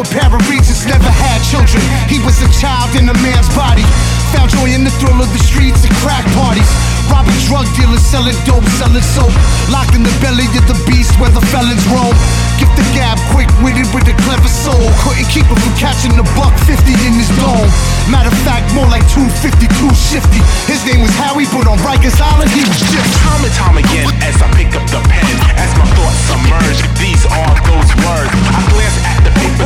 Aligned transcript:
apparent 0.00 0.44
reasons, 0.46 0.86
never 0.86 1.10
had 1.10 1.38
children. 1.46 1.82
He 2.06 2.18
was 2.22 2.38
a 2.42 2.50
child 2.58 2.94
in 2.94 3.08
a 3.08 3.16
man's 3.22 3.50
body. 3.54 3.84
Found 4.36 4.52
joy 4.52 4.70
in 4.70 4.84
the 4.84 4.92
thrill 5.00 5.18
of 5.18 5.30
the 5.32 5.42
streets 5.42 5.82
and 5.84 5.94
crack 6.04 6.24
parties. 6.36 6.68
Robbing 7.08 7.40
drug 7.48 7.64
dealers, 7.72 8.04
selling 8.04 8.36
dope, 8.44 8.66
selling 8.76 9.04
soap. 9.16 9.32
Locked 9.72 9.96
in 9.96 10.04
the 10.04 10.12
belly 10.20 10.44
of 10.54 10.64
the 10.68 10.76
beast 10.84 11.16
where 11.16 11.32
the 11.32 11.40
felons 11.48 11.80
roam. 11.88 12.12
Gift 12.60 12.76
the 12.76 12.84
gab, 12.92 13.16
quick 13.32 13.48
witted 13.64 13.88
with 13.96 14.04
a 14.12 14.16
clever 14.28 14.50
soul. 14.50 14.92
Couldn't 15.00 15.28
keep 15.32 15.48
him 15.48 15.56
from 15.56 15.74
catching 15.80 16.12
the 16.12 16.26
buck 16.36 16.52
50 16.68 16.76
in 17.08 17.16
his 17.16 17.32
dome. 17.40 17.70
Matter 18.12 18.28
of 18.28 18.38
fact, 18.44 18.68
more 18.76 18.86
like 18.92 19.04
252 19.16 19.72
shifty. 19.96 20.44
His 20.68 20.84
name 20.84 21.00
was 21.00 21.12
Howie, 21.16 21.48
but 21.48 21.64
on 21.64 21.80
Rikers 21.80 22.20
Island, 22.20 22.52
he 22.52 22.60
was 22.60 22.76
just 22.92 23.08
Time 23.24 23.44
and 23.44 23.54
time 23.54 23.76
again, 23.78 24.06
as 24.22 24.36
I 24.42 24.48
pick 24.54 24.74
up 24.76 24.84
the 24.90 25.00
pen, 25.08 25.36
as 25.56 25.70
my 25.78 25.86
thoughts 25.96 26.20
submerge, 26.28 26.80
these 27.00 27.24
are 27.26 27.47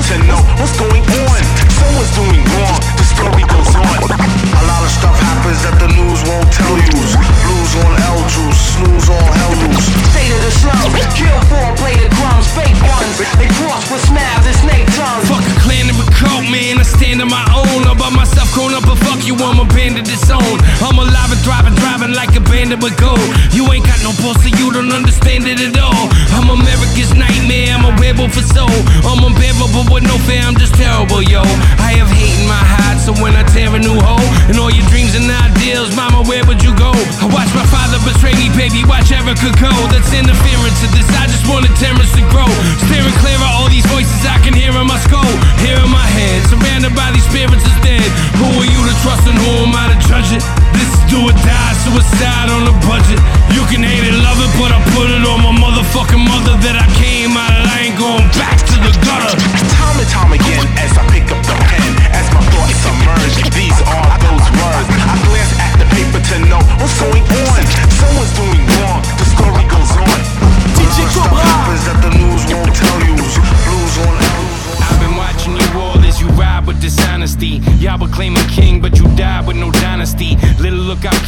at 0.03 0.19
the 0.19 0.19
paper 0.19 0.19
to 0.19 0.19
know 0.27 0.42
what's 0.58 0.75
going 0.78 1.05
on. 1.05 1.39
Someone's 1.78 2.11
doing 2.19 2.42
wrong, 2.58 2.81
the 2.98 3.06
story 3.06 3.45
goes 3.47 3.72
on. 3.77 3.98
A 4.11 4.62
lot 4.67 4.83
of 4.83 4.91
stuff 4.91 5.14
happens 5.14 5.62
that 5.62 5.78
the 5.78 5.89
news 5.95 6.20
won't 6.27 6.50
tell 6.50 6.75
you. 6.75 6.98
Blues 7.47 7.72
on 7.78 7.92
L 8.11 8.20
juice, 8.27 8.61
snooze 8.75 9.08
on 9.08 9.28
hell 9.39 9.55
loose. 9.62 9.86
State 10.11 10.33
of 10.34 10.42
the 10.42 10.50
slums, 10.50 10.91
kill 11.14 11.39
four, 11.47 11.69
play 11.78 11.95
the 11.95 12.11
drums, 12.19 12.47
fake 12.50 12.78
ones. 12.83 13.23
They 13.39 13.50
cross 13.62 13.86
with 13.91 14.03
smiles 14.03 14.47
and 14.47 14.56
snake 14.58 14.86
tongues. 14.98 15.28
Fuck 15.30 15.47
a 15.47 15.55
clan 15.62 15.86
and 15.86 15.98
a 15.98 16.06
cult, 16.19 16.47
man. 16.50 16.82
I 16.83 16.85
stand 16.85 17.23
on 17.23 17.31
my 17.31 17.47
own. 17.55 17.87
All 17.87 17.95
by 17.95 18.11
myself, 18.11 18.51
grown 18.51 18.75
up, 18.75 18.83
but 18.83 18.99
fuck 19.07 19.23
you, 19.23 19.39
I'm 19.39 19.63
a 19.63 19.67
bandit 19.71 20.03
disowned. 20.03 20.59
I'm 20.83 20.99
alive 20.99 21.31
and 21.31 21.39
thriving, 21.47 21.79
driving 21.79 22.11
like 22.11 22.35
a 22.35 22.43
bandit 22.43 22.83
with 22.83 22.99
gold. 22.99 23.23
You 23.55 23.71
ain't 23.71 23.87
got 23.87 24.03
no 24.03 24.11
pulse, 24.19 24.43
so 24.43 24.51
you 24.51 24.75
don't 24.75 24.91
understand 24.91 25.47
it 25.47 25.63
at 25.63 25.79
all. 25.79 26.11
I'm 26.35 26.51
America's 26.51 27.15
nightmare, 27.15 27.71
I'm 27.71 27.87
a 27.87 27.95
werewolf 28.03 28.35
for 28.35 28.43
soul. 28.43 28.75
I'm 29.07 29.23
unbearable 29.23 29.95
with 29.95 30.03
no 30.03 30.19
fear, 30.27 30.43
I'm 30.43 30.59
just 30.59 30.75
terrible, 30.75 31.23
yo. 31.23 31.47
I 31.79 32.03
have 32.03 32.11
hate 32.11 32.35
in 32.43 32.51
my 32.51 32.59
heart, 32.59 32.99
so 32.99 33.15
when 33.23 33.39
I 33.39 33.47
tear 33.55 33.71
a 33.71 33.79
new 33.79 34.03
hole, 34.03 34.27
and 34.51 34.59
all 34.59 34.75
your 34.75 34.87
dreams 34.91 35.15
and 35.15 35.31
ideals, 35.31 35.95
mama, 35.95 36.27
where 36.27 36.43
would 36.51 36.67
you 36.67 36.75
go? 36.75 36.91
I 37.23 37.31
watched 37.31 37.55
my 37.55 37.67
father 37.71 38.03
betray 38.03 38.35
me, 38.35 38.51
baby, 38.59 38.83
watch 38.91 39.15
Erica 39.15 39.55
go. 39.55 39.71
That's 39.95 40.11
interference 40.11 40.83
to 40.83 40.91
this, 40.91 41.07
I 41.15 41.31
just 41.31 41.47
wanted 41.47 41.71
Terrence 41.79 42.11
to 42.19 42.27
grow. 42.35 42.51
Steering 42.91 43.15
clear 43.23 43.39
of 43.39 43.55
all 43.55 43.71
these 43.71 43.87
voices, 43.87 44.27
I 44.27 44.42
can 44.42 44.51
hear 44.51 44.75
in 44.75 44.87
my 44.91 44.98
skull, 44.98 45.31
hear 45.63 45.79
in 45.79 45.87
my 45.87 46.11
head. 46.19 46.42
Surrounded 46.51 46.72
by 46.81 47.13
these 47.13 47.25
spirits 47.29 47.61
is 47.61 47.79
dead. 47.85 48.09
Who 48.41 48.49
are 48.49 48.65
you 48.65 48.81
to 48.81 48.95
trust 49.05 49.29
and 49.29 49.37
who 49.37 49.69
am 49.69 49.77
I 49.77 49.93
to 49.93 49.99
judge 50.09 50.33
it? 50.33 50.43
This 50.73 50.89
is 50.89 51.05
do 51.13 51.21
or 51.21 51.37
die, 51.45 51.75
suicide 51.85 52.49
on 52.49 52.65
a 52.65 52.75
budget. 52.89 53.21
You 53.53 53.61
can 53.69 53.85
hate 53.85 54.09
it, 54.09 54.17
love 54.25 54.41
it, 54.41 54.49
but 54.57 54.73
I 54.73 54.81
put 54.97 55.13
it 55.13 55.21
on 55.21 55.45
my 55.45 55.53
motherfucking 55.53 56.25
mother 56.25 56.57
that 56.65 56.77
I 56.81 56.87
came 56.97 57.11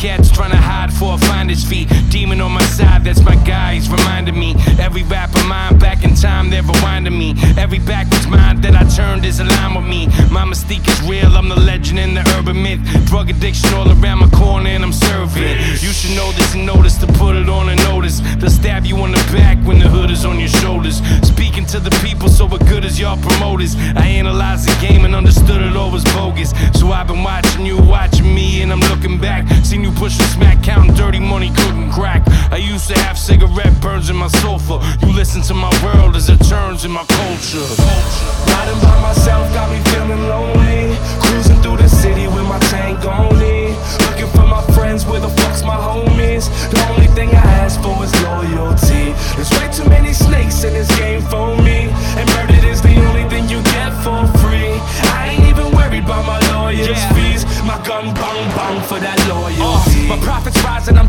cats 0.04 0.30
trying 0.30 0.50
to 0.50 0.56
hide 0.58 0.92
for 0.92 1.14
a 1.14 1.18
finder's 1.18 1.64
fee. 1.64 1.86
Demon 2.10 2.38
on 2.42 2.52
my 2.52 2.62
side, 2.76 3.02
that's 3.04 3.22
my 3.22 3.36
guy, 3.36 3.72
he's 3.72 3.88
reminding 3.88 4.38
me. 4.38 4.54
Every 4.78 5.02
rapper 5.04 5.42
mine 5.44 5.78
back 5.78 6.04
in 6.04 6.14
time, 6.14 6.33
they're 6.54 6.62
rewinding 6.62 7.18
me. 7.18 7.34
Every 7.58 7.80
backwards 7.80 8.28
mind 8.28 8.62
that 8.62 8.74
I 8.76 8.84
turned 8.88 9.24
is 9.24 9.40
aligned 9.40 9.74
with 9.74 9.84
me. 9.84 10.06
My 10.30 10.44
mystique 10.44 10.86
is 10.86 11.00
real, 11.02 11.36
I'm 11.36 11.48
the 11.48 11.58
legend 11.58 11.98
in 11.98 12.14
the 12.14 12.22
urban 12.38 12.62
myth. 12.62 12.80
Drug 13.06 13.28
addiction 13.28 13.74
all 13.74 13.88
around 13.90 14.18
my 14.20 14.30
corner, 14.30 14.68
and 14.68 14.84
I'm 14.84 14.92
serving. 14.92 15.58
You 15.82 15.92
should 15.98 16.14
know 16.14 16.30
this 16.32 16.54
and 16.54 16.64
notice 16.64 16.96
to 16.98 17.06
put 17.18 17.34
it 17.34 17.48
on 17.48 17.68
a 17.68 17.76
notice. 17.90 18.20
They'll 18.38 18.50
stab 18.50 18.86
you 18.86 18.96
on 18.98 19.10
the 19.10 19.24
back 19.34 19.58
when 19.66 19.80
the 19.80 19.88
hood 19.88 20.10
is 20.10 20.24
on 20.24 20.38
your 20.38 20.48
shoulders. 20.62 21.02
Speaking 21.26 21.66
to 21.66 21.80
the 21.80 21.90
people, 22.06 22.28
so 22.28 22.46
what 22.46 22.64
good 22.66 22.84
is 22.84 23.00
y'all 23.00 23.18
promoters? 23.18 23.74
I 23.96 24.06
analyzed 24.06 24.68
the 24.68 24.76
game 24.86 25.04
and 25.04 25.14
understood 25.14 25.60
it 25.60 25.76
all 25.76 25.90
was 25.90 26.04
bogus. 26.16 26.52
So 26.78 26.92
I've 26.92 27.08
been 27.08 27.24
watching 27.24 27.66
you, 27.66 27.78
watching 27.78 28.32
me, 28.32 28.62
and 28.62 28.72
I'm 28.72 28.84
looking 28.92 29.18
back. 29.18 29.42
Seen 29.64 29.82
you 29.82 29.90
push 29.92 30.16
the 30.18 30.24
smack, 30.24 30.62
counting 30.62 30.94
dirty 30.94 31.18
money, 31.18 31.50
cooking 31.50 31.90
crack. 31.90 32.22
I 32.52 32.58
used 32.58 32.86
to 32.88 32.98
have 33.00 33.18
cigarette 33.18 33.74
burns 33.80 34.08
in 34.08 34.16
my 34.16 34.28
sofa. 34.28 34.78
You 35.02 35.12
listen 35.12 35.42
to 35.42 35.54
my 35.54 35.72
world 35.82 36.14
as 36.14 36.28
it 36.28 36.44
turns 36.54 36.84
in 36.84 36.92
my 36.92 37.04
culture. 37.18 37.68
Riding 38.52 38.80
by 38.86 38.96
myself 39.08 39.44
got 39.56 39.66
me 39.72 39.78
feeling 39.90 40.22
lonely. 40.34 40.96
Cruising 41.22 41.60
through 41.62 41.78
the 41.78 41.88
city 41.88 42.26
with 42.34 42.46
my 42.52 42.60
tank 42.72 43.04
on 43.04 43.34
E. 43.42 43.74
Looking 44.06 44.30
for 44.36 44.46
my 44.46 44.62
friends, 44.74 45.04
where 45.04 45.20
the 45.20 45.32
fuck's 45.38 45.62
my 45.62 45.78
homies? 45.88 46.44
The 46.72 46.80
only 46.90 47.08
thing 47.16 47.30
I 47.30 47.46
ask 47.64 47.74
for 47.82 47.94
is 48.04 48.12
loyalty. 48.22 49.04
There's 49.34 49.50
way 49.56 49.66
too 49.76 49.86
many 49.88 49.93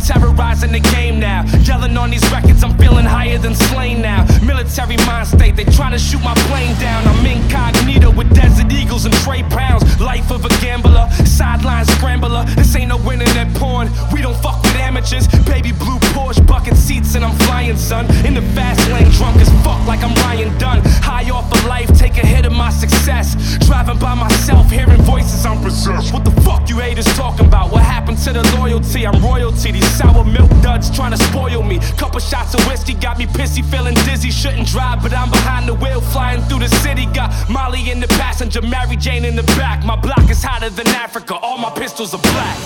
terrorizing 0.06 0.72
the 0.72 0.80
game 0.80 1.20
now. 1.20 1.44
Yelling 1.64 1.98
on 1.98 2.10
these 2.10 2.26
records, 2.32 2.64
I'm 2.64 2.78
feeling 2.78 3.06
higher 3.06 3.38
than 3.38 3.56
Slaine 3.56 4.02
now. 4.02 4.26
Military 4.44 4.98
mind 5.06 5.28
state, 5.28 5.56
they 5.56 5.66
trying 5.66 5.94
to 5.94 6.00
shoot 6.00 6.24
my 6.24 6.36
plane 6.48 6.78
down. 6.80 7.08
I'm 7.08 7.26
incognito 7.26 8.12
with 8.12 8.34
desert 8.34 8.72
eagles 8.72 9.06
and 9.06 9.14
Trey 9.26 9.44
Pounds. 9.44 9.84
Life 10.00 10.32
of 10.32 10.46
a 10.46 10.50
gambler, 10.62 11.10
sideline 11.26 11.86
scrambler. 11.86 12.46
This 12.56 12.76
ain't 12.76 12.90
no 12.90 13.00
internet 13.12 13.54
porn. 13.56 13.90
We 14.14 14.22
don't 14.22 14.38
fuck 14.38 14.62
with 14.62 14.76
amateurs. 14.76 15.28
Baby 15.46 15.72
blue 15.72 15.98
Porsche, 16.14 16.46
bucket 16.46 16.76
seats, 16.78 17.16
and 17.16 17.26
I'm 17.26 17.36
flying, 17.48 17.78
son. 17.78 18.06
In 18.26 18.34
the 18.36 18.44
fast 18.54 18.80
lane, 18.92 19.10
drunk 19.12 19.38
as 19.42 19.50
fuck, 19.64 19.86
like 19.88 20.04
I'm 20.04 20.14
Ryan 20.26 20.56
Dunn. 20.60 20.82
High 21.02 21.30
off 21.32 21.52
of 21.52 21.66
life, 21.66 21.90
take 21.98 22.18
a 22.18 22.26
hit 22.26 22.46
of 22.46 22.54
my 22.54 22.70
success. 22.70 23.58
Driving 23.66 23.98
by 23.98 24.14
myself, 24.14 24.70
hearing 24.70 25.02
voices, 25.02 25.46
I'm 25.46 25.62
possessed. 25.64 26.14
What 26.14 26.26
the 26.26 26.36
fuck 26.42 26.70
you 26.70 26.78
haters 26.80 27.06
talking 27.18 27.48
about? 27.48 27.72
What 27.72 27.82
happened 27.82 28.20
to 28.20 28.34
the 28.34 28.44
loyalty? 28.58 29.08
I'm 29.08 29.22
royalty. 29.24 29.72
These 29.72 29.95
sour 29.96 30.26
milk 30.26 30.52
duds 30.62 30.92
trying 30.92 31.12
to 31.12 31.18
spoil 31.18 31.64
me. 31.64 31.80
Couple 31.98 32.20
shots 32.20 32.54
of 32.54 32.62
whiskey 32.68 32.94
got 32.94 33.18
me 33.18 33.26
pissy, 33.26 33.64
feeling 33.64 33.96
dizzy. 34.06 34.30
Shouldn't 34.30 34.68
drive, 34.68 35.02
but 35.02 35.14
I'm 35.14 35.30
behind 35.30 35.68
the 35.68 35.74
wheel, 35.74 36.02
flying 36.02 36.42
through 36.48 36.60
the 36.60 36.70
city. 36.84 37.06
Got 37.08 37.32
Molly 37.50 37.90
in 37.92 38.00
the 38.00 38.08
passenger, 38.20 38.62
Mary 38.62 38.98
Jane 38.98 39.24
in 39.24 39.36
the 39.36 39.48
back. 39.60 39.86
My 39.86 39.96
block 39.96 40.30
is 40.30 40.44
hotter 40.44 40.70
than 40.70 40.88
Africa. 40.88 41.36
All 41.36 41.58
my 41.58 41.72
pistols 41.72 42.14
are 42.14 42.24
black. 42.34 42.58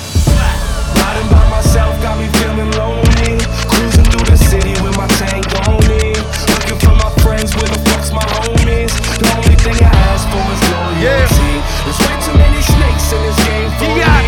Riding 0.97 1.29
by 1.29 1.45
myself 1.49 1.93
got 2.01 2.17
me 2.17 2.27
feeling 2.41 2.71
lonely. 2.81 3.37
Cruising 3.69 4.07
through 4.09 4.25
the 4.25 4.37
city 4.37 4.73
with 4.81 4.97
my 4.97 5.07
tank 5.21 5.45
on 5.69 5.77
E. 5.85 6.17
Looking 6.49 6.79
for 6.81 6.95
my 6.97 7.11
friends, 7.21 7.53
where 7.55 7.69
the 7.69 7.79
fuck's 7.89 8.11
my 8.11 8.25
homies? 8.41 8.93
The 9.21 9.29
only 9.37 9.57
thing 9.61 9.77
I 9.77 9.93
ask 10.09 10.25
for 10.33 10.45
is 10.49 10.61
loyalty. 10.73 11.53
There's 11.85 11.99
way 12.01 12.15
too 12.25 12.35
many 12.41 12.61
snakes 12.61 13.05
in 13.13 13.21
this 13.21 13.39
game 13.45 13.71
for 13.77 14.18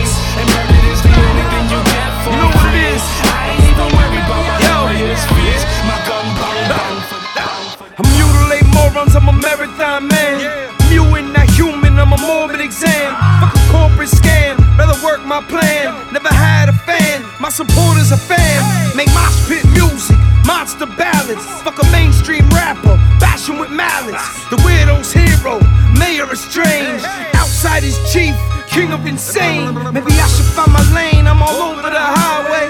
chief, 28.12 28.36
king 28.68 28.92
of 28.92 29.06
insane. 29.08 29.74
Maybe 29.96 30.12
I 30.20 30.28
should 30.28 30.52
find 30.52 30.72
my 30.76 30.84
lane, 30.92 31.28
I'm 31.28 31.42
all 31.42 31.72
over 31.72 31.88
the 31.88 32.06
highway. 32.20 32.68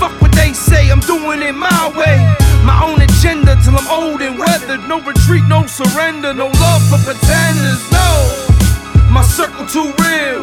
Fuck 0.00 0.20
what 0.20 0.32
they 0.32 0.52
say, 0.52 0.90
I'm 0.90 0.98
doing 1.00 1.42
it 1.42 1.54
my 1.54 1.94
way. 1.94 2.18
My 2.66 2.82
own 2.82 3.00
agenda 3.00 3.54
till 3.62 3.78
I'm 3.78 3.86
old 3.86 4.20
and 4.20 4.36
weathered. 4.36 4.82
No 4.88 4.98
retreat, 5.00 5.44
no 5.46 5.66
surrender, 5.66 6.34
no 6.34 6.46
love 6.46 6.82
for 6.90 6.98
pretenders, 7.06 7.82
no. 7.94 8.10
My 9.14 9.22
circle 9.22 9.66
too 9.66 9.94
real. 10.02 10.42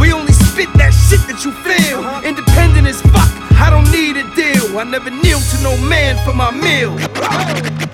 We 0.00 0.12
only 0.12 0.32
spit 0.32 0.72
that 0.74 0.90
shit 0.90 1.22
that 1.30 1.44
you 1.46 1.52
feel. 1.62 2.02
Independent 2.26 2.88
as 2.88 3.00
fuck, 3.14 3.30
I 3.62 3.70
don't 3.70 3.86
need 3.94 4.16
a 4.18 4.26
deal. 4.34 4.76
I 4.76 4.82
never 4.82 5.10
kneel 5.10 5.38
to 5.38 5.56
no 5.62 5.78
man 5.86 6.18
for 6.26 6.34
my 6.34 6.50
meal. 6.50 6.98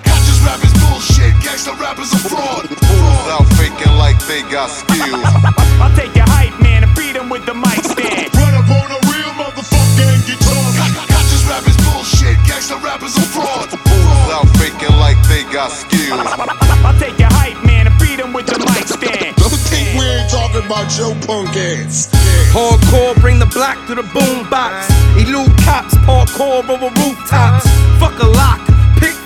Conscious 0.01 0.41
rappers 0.41 0.70
bullshit, 1.01 1.33
gangsta 1.41 1.73
rappers 1.79 2.13
are 2.13 2.29
fraud. 2.29 2.69
Fools 2.69 3.27
out 3.33 3.47
faking 3.57 3.95
like 3.97 4.17
they 4.27 4.41
got 4.53 4.69
skills. 4.69 5.21
I'll 5.81 5.95
take 5.95 6.15
your 6.15 6.29
hype 6.29 6.59
man 6.61 6.83
and 6.83 6.93
beat 6.95 7.15
him 7.15 7.29
with 7.29 7.45
the 7.45 7.53
mic 7.53 7.81
stand. 7.83 8.29
Run 8.37 8.53
up 8.53 8.69
on 8.69 8.89
a 8.93 8.99
real 9.09 9.33
motherfucker 9.33 10.05
and 10.13 10.21
get 10.25 10.37
tossed. 10.39 11.09
Conscious 11.09 11.43
rappers 11.49 11.77
bullshit, 11.89 12.37
gangsta 12.45 12.77
rappers 12.83 13.17
are 13.17 13.29
fraud. 13.33 13.69
Fools 13.69 14.29
out 14.29 14.47
faking 14.61 14.95
like 14.97 15.17
they 15.27 15.43
got 15.51 15.71
skills. 15.71 16.21
I'll 16.85 16.97
take 16.99 17.17
your 17.17 17.33
hype 17.33 17.63
man 17.65 17.87
and 17.87 17.97
beat 17.99 18.19
him 18.19 18.33
with 18.33 18.45
the 18.45 18.59
mic 18.59 18.85
stand. 18.85 19.35
Don't 19.37 19.61
think 19.73 19.97
we 19.97 20.05
ain't 20.05 20.29
talking 20.29 20.65
about 20.65 20.93
your 20.97 21.15
punk 21.25 21.55
ass. 21.57 22.09
Hardcore, 22.53 23.15
bring 23.21 23.39
the 23.39 23.47
block 23.47 23.77
to 23.87 23.95
the 23.95 24.03
boom 24.13 24.49
box. 24.49 24.85
Elude 25.17 25.55
cops, 25.65 25.95
parkour 26.05 26.61
over 26.69 26.89
rooftops. 27.01 27.65
Fuck 27.97 28.19
a 28.19 28.27
lock, 28.27 28.59
pick 28.67 28.70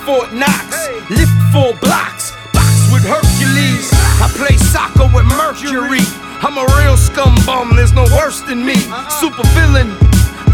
Fort 0.06 0.32
Knox. 0.32 0.86
Lift 1.10 1.34
four 1.50 1.74
blocks, 1.82 2.30
box 2.54 2.70
with 2.94 3.02
Hercules. 3.02 3.90
I 4.22 4.30
play 4.38 4.56
soccer 4.56 5.10
with 5.10 5.26
Mercury. 5.34 6.06
I'm 6.46 6.54
a 6.54 6.66
real 6.78 6.96
scum 6.96 7.34
bum, 7.44 7.74
there's 7.74 7.92
no 7.92 8.04
worse 8.14 8.40
than 8.42 8.64
me. 8.64 8.76
Super 9.18 9.42
villain, 9.58 9.98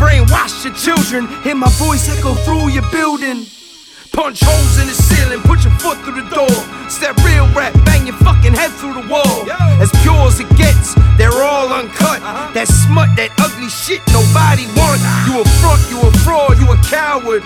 brainwash 0.00 0.64
your 0.64 0.72
children. 0.72 1.28
Hear 1.44 1.54
my 1.54 1.68
voice 1.76 2.08
echo 2.08 2.32
through 2.32 2.70
your 2.70 2.88
building. 2.90 3.44
Punch 4.10 4.40
holes 4.40 4.80
in 4.80 4.88
the 4.88 4.96
ceiling, 4.96 5.42
put 5.42 5.64
your 5.64 5.76
foot 5.76 5.98
through 6.00 6.22
the 6.22 6.28
door. 6.32 6.56
Step 6.88 7.14
real 7.20 7.44
rap, 7.52 7.74
bang 7.84 8.06
your 8.06 8.16
fucking 8.24 8.54
head 8.54 8.70
through 8.80 8.94
the 8.94 9.06
wall. 9.06 9.44
As 9.84 9.92
pure 10.00 10.32
as 10.32 10.40
it 10.40 10.48
gets, 10.56 10.94
they're 11.20 11.44
all 11.44 11.68
uncut. 11.68 12.24
That 12.56 12.68
smut, 12.68 13.12
that 13.16 13.36
ugly 13.36 13.68
shit 13.68 14.00
nobody 14.16 14.64
wants. 14.80 15.04
You 15.28 15.44
a 15.44 15.48
front, 15.60 15.84
you 15.92 16.00
a 16.00 16.10
fraud, 16.24 16.56
you 16.56 16.72
a 16.72 16.76
coward. 16.88 17.44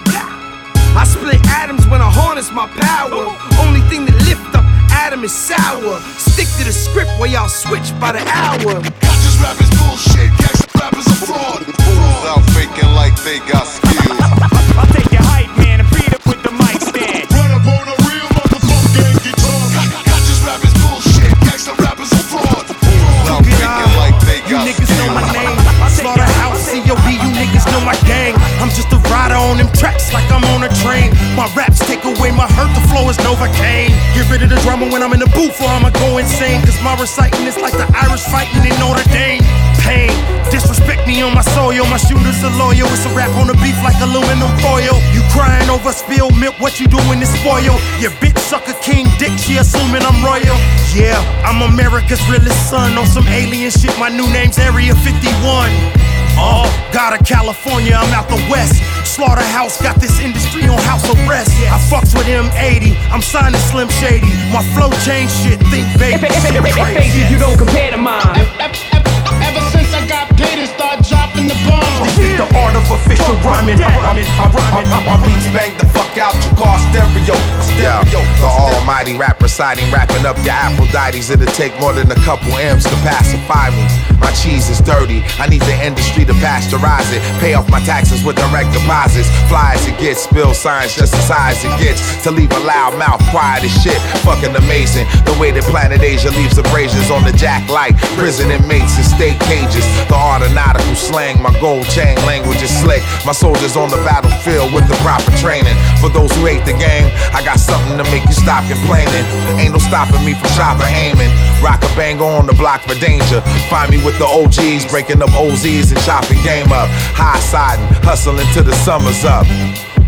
I 0.97 1.05
split 1.05 1.41
atoms 1.61 1.87
when 1.89 2.01
I 2.01 2.11
harness 2.11 2.51
my 2.51 2.67
power. 2.73 3.29
Only 3.61 3.81
thing 3.93 4.07
that 4.07 4.17
lift 4.25 4.49
up 4.57 4.65
atom 4.91 5.25
is 5.25 5.33
sour. 5.33 6.01
Stick 6.17 6.49
to 6.59 6.65
the 6.65 6.73
script 6.73 7.11
where 7.21 7.29
y'all 7.29 7.49
switch 7.49 7.93
by 8.01 8.13
the 8.17 8.25
hour. 8.33 8.81
Conscious 9.05 9.37
rappers 9.45 9.71
bullshit, 9.77 10.33
gangsta 10.41 10.67
rappers 10.81 11.07
are 11.07 11.21
fraud. 11.29 11.61
Fools 11.69 12.23
out 12.33 12.43
faking 12.57 12.91
like 12.97 13.13
they 13.29 13.39
got 13.45 13.69
skills. 13.69 14.17
I'll 14.81 14.89
take 14.97 15.13
your 15.13 15.21
hype 15.29 15.53
man 15.61 15.85
and 15.85 15.89
beat 15.93 16.09
him 16.09 16.23
with 16.25 16.41
the 16.41 16.53
mic 16.57 16.81
stand. 16.81 17.29
Run 17.29 17.53
up 17.53 17.67
on 17.69 17.87
a 17.93 17.97
real 18.09 18.29
motherfucker 18.33 19.05
and 19.05 19.19
get 19.21 19.37
tossed. 19.37 19.77
Conscious 20.09 20.41
rappers 20.49 20.75
bullshit, 20.81 21.33
gangsta 21.45 21.77
rappers 21.77 22.09
are 22.17 22.27
fraud. 22.33 22.65
Fools 22.73 23.29
out 23.29 23.45
faking 23.45 23.93
like 24.01 24.17
they 24.25 24.41
got 24.49 24.49
You 24.49 24.57
got 24.57 24.65
niggas 24.65 24.91
know 24.97 25.13
my 25.13 25.23
skills. 25.29 25.45
name. 25.45 25.61
Slaughterhouse, 25.93 26.65
COB, 26.73 27.07
you 27.21 27.31
niggas 27.37 27.67
know 27.69 27.85
my 27.85 27.97
gang. 28.09 28.26
I'm 28.67 28.75
just 28.75 28.91
a 28.91 28.99
rider 29.15 29.39
on 29.39 29.63
them 29.63 29.71
tracks 29.79 30.11
like 30.11 30.27
I'm 30.27 30.43
on 30.51 30.67
a 30.67 30.71
train. 30.83 31.15
My 31.39 31.47
raps 31.55 31.79
take 31.87 32.03
away 32.03 32.35
my 32.35 32.51
hurt, 32.51 32.67
the 32.75 32.83
flow 32.91 33.07
is 33.07 33.15
Novocaine. 33.23 33.95
Get 34.11 34.27
rid 34.27 34.43
of 34.43 34.51
the 34.51 34.59
drama 34.67 34.91
when 34.91 35.07
I'm 35.07 35.15
in 35.15 35.23
the 35.23 35.31
booth 35.39 35.55
or 35.63 35.71
I'ma 35.71 35.95
go 35.95 36.19
insane. 36.19 36.67
Cause 36.67 36.75
my 36.83 36.99
reciting 36.99 37.47
is 37.47 37.55
like 37.63 37.79
the 37.79 37.87
Irish 37.95 38.27
fighting 38.27 38.67
in 38.67 38.75
Notre 38.83 39.07
Dame. 39.15 39.39
Pain, 39.87 40.11
disrespect 40.51 41.07
me 41.07 41.23
on 41.23 41.31
my 41.31 41.47
soil. 41.55 41.87
My 41.87 41.95
shooters 41.95 42.43
are 42.43 42.51
loyal. 42.59 42.91
It's 42.91 43.07
a 43.07 43.15
rap 43.15 43.31
on 43.39 43.47
the 43.47 43.55
beef 43.63 43.79
like 43.87 44.03
aluminum 44.03 44.51
foil. 44.59 44.99
You 45.15 45.23
crying 45.31 45.71
over 45.71 45.95
spilled 45.95 46.35
milk, 46.35 46.59
what 46.59 46.83
you 46.83 46.91
doing 46.91 47.23
to 47.23 47.29
spoil? 47.39 47.79
Your 48.03 48.11
bitch 48.19 48.39
suck 48.51 48.67
a 48.67 48.75
king 48.83 49.07
dick, 49.23 49.31
she 49.39 49.63
assuming 49.63 50.03
I'm 50.03 50.19
royal. 50.27 50.59
Yeah, 50.91 51.15
I'm 51.47 51.63
America's 51.63 52.19
realest 52.27 52.67
son 52.67 52.99
on 52.99 53.07
some 53.07 53.31
alien 53.31 53.71
shit. 53.71 53.95
My 53.95 54.11
new 54.11 54.27
name's 54.35 54.59
Area 54.59 54.91
51. 55.07 56.06
Oh, 56.37 56.69
God 56.93 57.19
of 57.19 57.27
California, 57.27 57.97
I'm 57.97 58.13
out 58.13 58.29
the 58.29 58.37
west. 58.53 58.77
Slaughterhouse 59.09 59.81
got 59.81 59.97
this 59.97 60.21
industry 60.21 60.69
on 60.69 60.77
house 60.85 61.09
arrest. 61.09 61.51
I 61.65 61.81
fucks 61.89 62.13
with 62.13 62.29
M80, 62.29 62.93
I'm 63.09 63.23
signing 63.23 63.61
Slim 63.73 63.89
Shady. 63.89 64.29
My 64.53 64.61
flow 64.77 64.93
change 65.09 65.33
shit, 65.41 65.59
think 65.73 65.89
baby. 65.97 66.29
shit 66.29 66.61
crazy. 66.77 67.17
Faces 67.17 67.31
you 67.33 67.39
don't 67.39 67.57
compare 67.57 67.91
to 67.91 67.97
mine. 67.97 68.45
Ever 68.61 69.65
since 69.73 69.89
I 69.97 70.05
got 70.07 70.29
paid 70.37 70.61
and 70.61 70.69
start 70.69 71.01
dropping 71.09 71.49
the 71.49 71.57
bombs. 71.65 71.89
This 72.21 72.21
is 72.21 72.37
the 72.37 72.49
art 72.53 72.77
of 72.77 72.85
official 72.85 73.37
rhyming. 73.41 73.81
I 73.81 73.89
rhyming, 73.97 74.29
I 74.29 74.45
rhyming, 74.53 74.93
I 74.93 75.01
My 75.09 75.17
beats 75.25 75.49
bang 75.57 75.73
the 75.79 75.87
fuck 75.87 75.96
out 76.19 76.35
your 76.45 76.55
car 76.57 76.79
stereo. 76.91 77.37
Stereo. 77.61 78.21
the 78.41 78.49
almighty 78.49 79.17
rap 79.17 79.41
reciting, 79.41 79.91
wrapping 79.93 80.25
up 80.25 80.37
your 80.45 80.55
Aphrodites. 80.55 81.31
It'll 81.31 81.47
take 81.53 81.79
more 81.81 81.93
than 81.93 82.11
a 82.11 82.21
couple 82.25 82.53
M's 82.57 82.85
to 82.85 82.97
pacify 83.05 83.71
me. 83.71 83.85
My 84.19 84.33
cheese 84.33 84.69
is 84.69 84.81
dirty, 84.81 85.21
I 85.39 85.47
need 85.47 85.63
the 85.63 85.77
industry 85.85 86.25
to 86.25 86.33
pasteurize 86.41 87.13
it. 87.13 87.21
Pay 87.41 87.55
off 87.55 87.69
my 87.69 87.81
taxes 87.85 88.25
with 88.25 88.37
direct 88.37 88.73
deposits. 88.73 89.29
Fly 89.49 89.77
as 89.77 89.87
it 89.87 89.99
gets, 89.99 90.25
spill 90.25 90.55
signs 90.55 90.97
just 90.97 91.15
high 91.29 91.53
as 91.53 91.61
it 91.65 91.75
gets. 91.77 92.01
To 92.25 92.31
leave 92.31 92.51
a 92.53 92.61
loud 92.65 92.97
mouth 92.99 93.21
quiet 93.29 93.65
as 93.65 93.75
shit. 93.83 94.01
Fucking 94.25 94.57
amazing. 94.57 95.07
The 95.29 95.37
way 95.39 95.53
that 95.53 95.65
Planet 95.69 96.01
Asia 96.01 96.31
leaves 96.33 96.57
abrasions 96.57 97.11
on 97.11 97.25
the 97.25 97.33
jack 97.37 97.69
light. 97.69 97.97
Prison 98.17 98.51
inmates 98.51 98.97
in 98.97 99.05
state 99.05 99.39
cages. 99.45 99.85
The 100.09 100.17
art 100.17 100.43
of 100.43 100.53
nautical 100.57 100.97
slang, 100.97 101.43
my 101.43 101.53
gold 101.61 101.85
chain 101.93 102.17
language 102.25 102.63
is 102.63 102.73
slick. 102.73 103.03
My 103.29 103.33
soldiers 103.33 103.77
on 103.77 103.91
the 103.91 104.01
battlefield 104.09 104.73
with 104.73 104.89
the 104.89 104.97
proper 105.05 105.31
training. 105.37 105.77
For 106.07 106.15
those 106.15 106.31
who 106.39 106.47
hate 106.47 106.63
the 106.63 106.79
game, 106.79 107.11
I 107.35 107.43
got 107.43 107.59
something 107.59 107.99
to 107.99 108.07
make 108.15 108.23
you 108.31 108.37
stop 108.39 108.63
complaining. 108.71 109.27
Ain't 109.59 109.75
no 109.75 109.83
stopping 109.83 110.23
me 110.23 110.39
from 110.39 110.47
sharper 110.55 110.87
aiming. 110.87 111.35
Rock 111.59 111.83
a 111.83 111.91
banger 111.99 112.23
on 112.23 112.47
the 112.47 112.55
block 112.55 112.87
for 112.87 112.95
danger. 113.03 113.43
Find 113.67 113.91
me 113.91 113.99
with 113.99 114.15
the 114.23 114.29
OGs, 114.31 114.87
breaking 114.87 115.19
up 115.19 115.35
OZs 115.35 115.91
and 115.91 115.99
chopping 116.07 116.39
game 116.47 116.71
up. 116.71 116.87
High 117.11 117.43
siding, 117.43 117.91
hustling 118.07 118.47
till 118.55 118.63
the 118.63 118.79
summer's 118.87 119.27
up. 119.27 119.51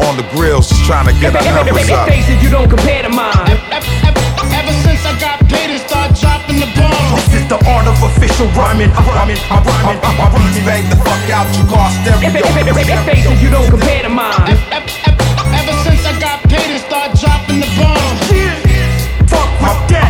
On 0.07 0.15
the 0.15 0.23
grills, 0.31 0.71
just 0.71 0.87
trying 0.87 1.11
to 1.11 1.15
get 1.19 1.35
our 1.35 1.43
numbers 1.67 1.91
up. 1.91 2.07
Faces 2.07 2.39
you 2.47 2.51
don't 2.55 2.71
compare 2.71 3.03
to 3.03 3.11
mine. 3.11 3.59
Ever 3.75 4.75
since 4.87 5.03
I 5.03 5.19
got 5.19 5.43
paid 5.51 5.75
and 5.75 5.83
start 5.83 6.15
dropping 6.15 6.63
the 6.63 6.71
bombs. 6.79 7.27
This 7.27 7.43
is 7.43 7.47
the 7.51 7.59
art 7.75 7.91
of 7.91 7.99
official 8.07 8.47
rhyming. 8.55 8.95
I'm 8.95 9.03
rhyming, 9.03 9.43
I'm 9.51 9.67
rhyming, 9.67 9.99
I 9.99 10.15
My 10.15 10.31
rhyming. 10.31 10.63
bang 10.63 10.87
the 10.87 10.99
fuck 11.03 11.27
out 11.35 11.51
your 11.59 11.67
car 11.67 11.91
stereo. 11.91 12.47
Faces 13.03 13.43
you 13.43 13.51
don't 13.51 13.67
compare 13.67 14.07
to 14.07 14.13
mine. 14.15 15.08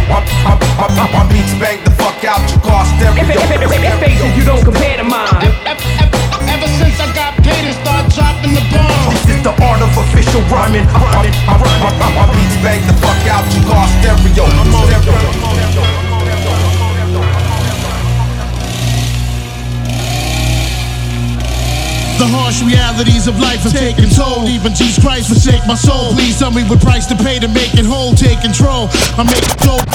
My, 0.08 0.24
my, 0.42 0.56
my, 0.80 0.88
my, 0.96 1.04
my 1.12 1.22
beats 1.28 1.52
bang 1.60 1.84
the 1.84 1.90
fuck 2.00 2.24
out 2.24 2.40
your 2.48 2.60
car 2.64 2.84
stereo. 2.96 3.36
Faces 4.00 4.36
you 4.36 4.44
don't 4.44 4.64
compare 4.64 4.96
to 4.96 5.04
mine. 5.04 5.28
Ever 6.48 6.68
since 6.80 6.96
I 6.96 7.12
got 7.12 7.36
paid 7.44 7.68
and 7.68 7.76
start 7.76 8.08
dropping 8.16 8.54
the 8.56 8.64
bombs. 8.72 9.12
This 9.12 9.36
is 9.36 9.42
the 9.44 9.52
art 9.52 9.82
of 9.84 9.92
official 9.92 10.40
rhyming. 10.48 10.88
I 10.88 10.96
rhyming, 11.12 11.36
I 11.44 11.54
My, 11.54 11.60
rhyming. 11.60 11.98
my, 12.00 12.08
my 12.16 12.26
beats 12.32 12.56
bang 12.64 12.80
the 12.88 12.94
fuck 13.04 13.20
out 13.28 13.44
your 13.52 13.64
car 13.68 13.86
stereo. 14.00 14.48
stereo. 14.88 16.07
The 22.18 22.26
harsh 22.26 22.62
realities 22.66 23.28
of 23.28 23.38
life 23.38 23.62
have 23.62 23.72
taken 23.72 24.10
toll. 24.10 24.48
Even 24.48 24.74
Jesus 24.74 24.98
Christ 24.98 25.28
forsake 25.28 25.64
my 25.66 25.76
soul. 25.78 26.12
Please 26.18 26.36
tell 26.36 26.50
me 26.50 26.64
what 26.66 26.80
price 26.80 27.06
to 27.06 27.14
pay 27.14 27.38
to 27.38 27.46
make 27.46 27.74
it 27.78 27.86
whole. 27.86 28.12
Take 28.14 28.42
control. 28.42 28.90
I'm 29.14 29.26
making 29.26 29.54
dope. 29.62 29.86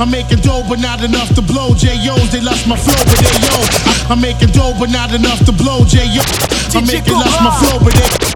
I'm 0.00 0.10
making 0.10 0.40
dough, 0.40 0.64
but 0.64 0.80
not 0.80 1.04
enough 1.04 1.34
to 1.34 1.42
blow. 1.42 1.74
J.O.'s, 1.74 2.32
they 2.32 2.40
lost 2.40 2.66
my 2.66 2.76
flow, 2.76 2.96
but 2.96 3.18
they 3.20 3.36
yo. 3.44 3.56
I'm 4.08 4.20
making 4.20 4.48
dough, 4.56 4.72
but 4.78 4.88
not 4.88 5.12
enough 5.12 5.44
to 5.44 5.52
blow. 5.52 5.84
J.O. 5.84 6.24
I'm 6.72 6.86
making 6.86 7.12
lost 7.12 7.36
my 7.42 7.52
flow, 7.60 7.78
but 7.84 7.92
they 7.92 8.00
would 8.00 8.20
need 8.20 8.20
to. 8.20 8.27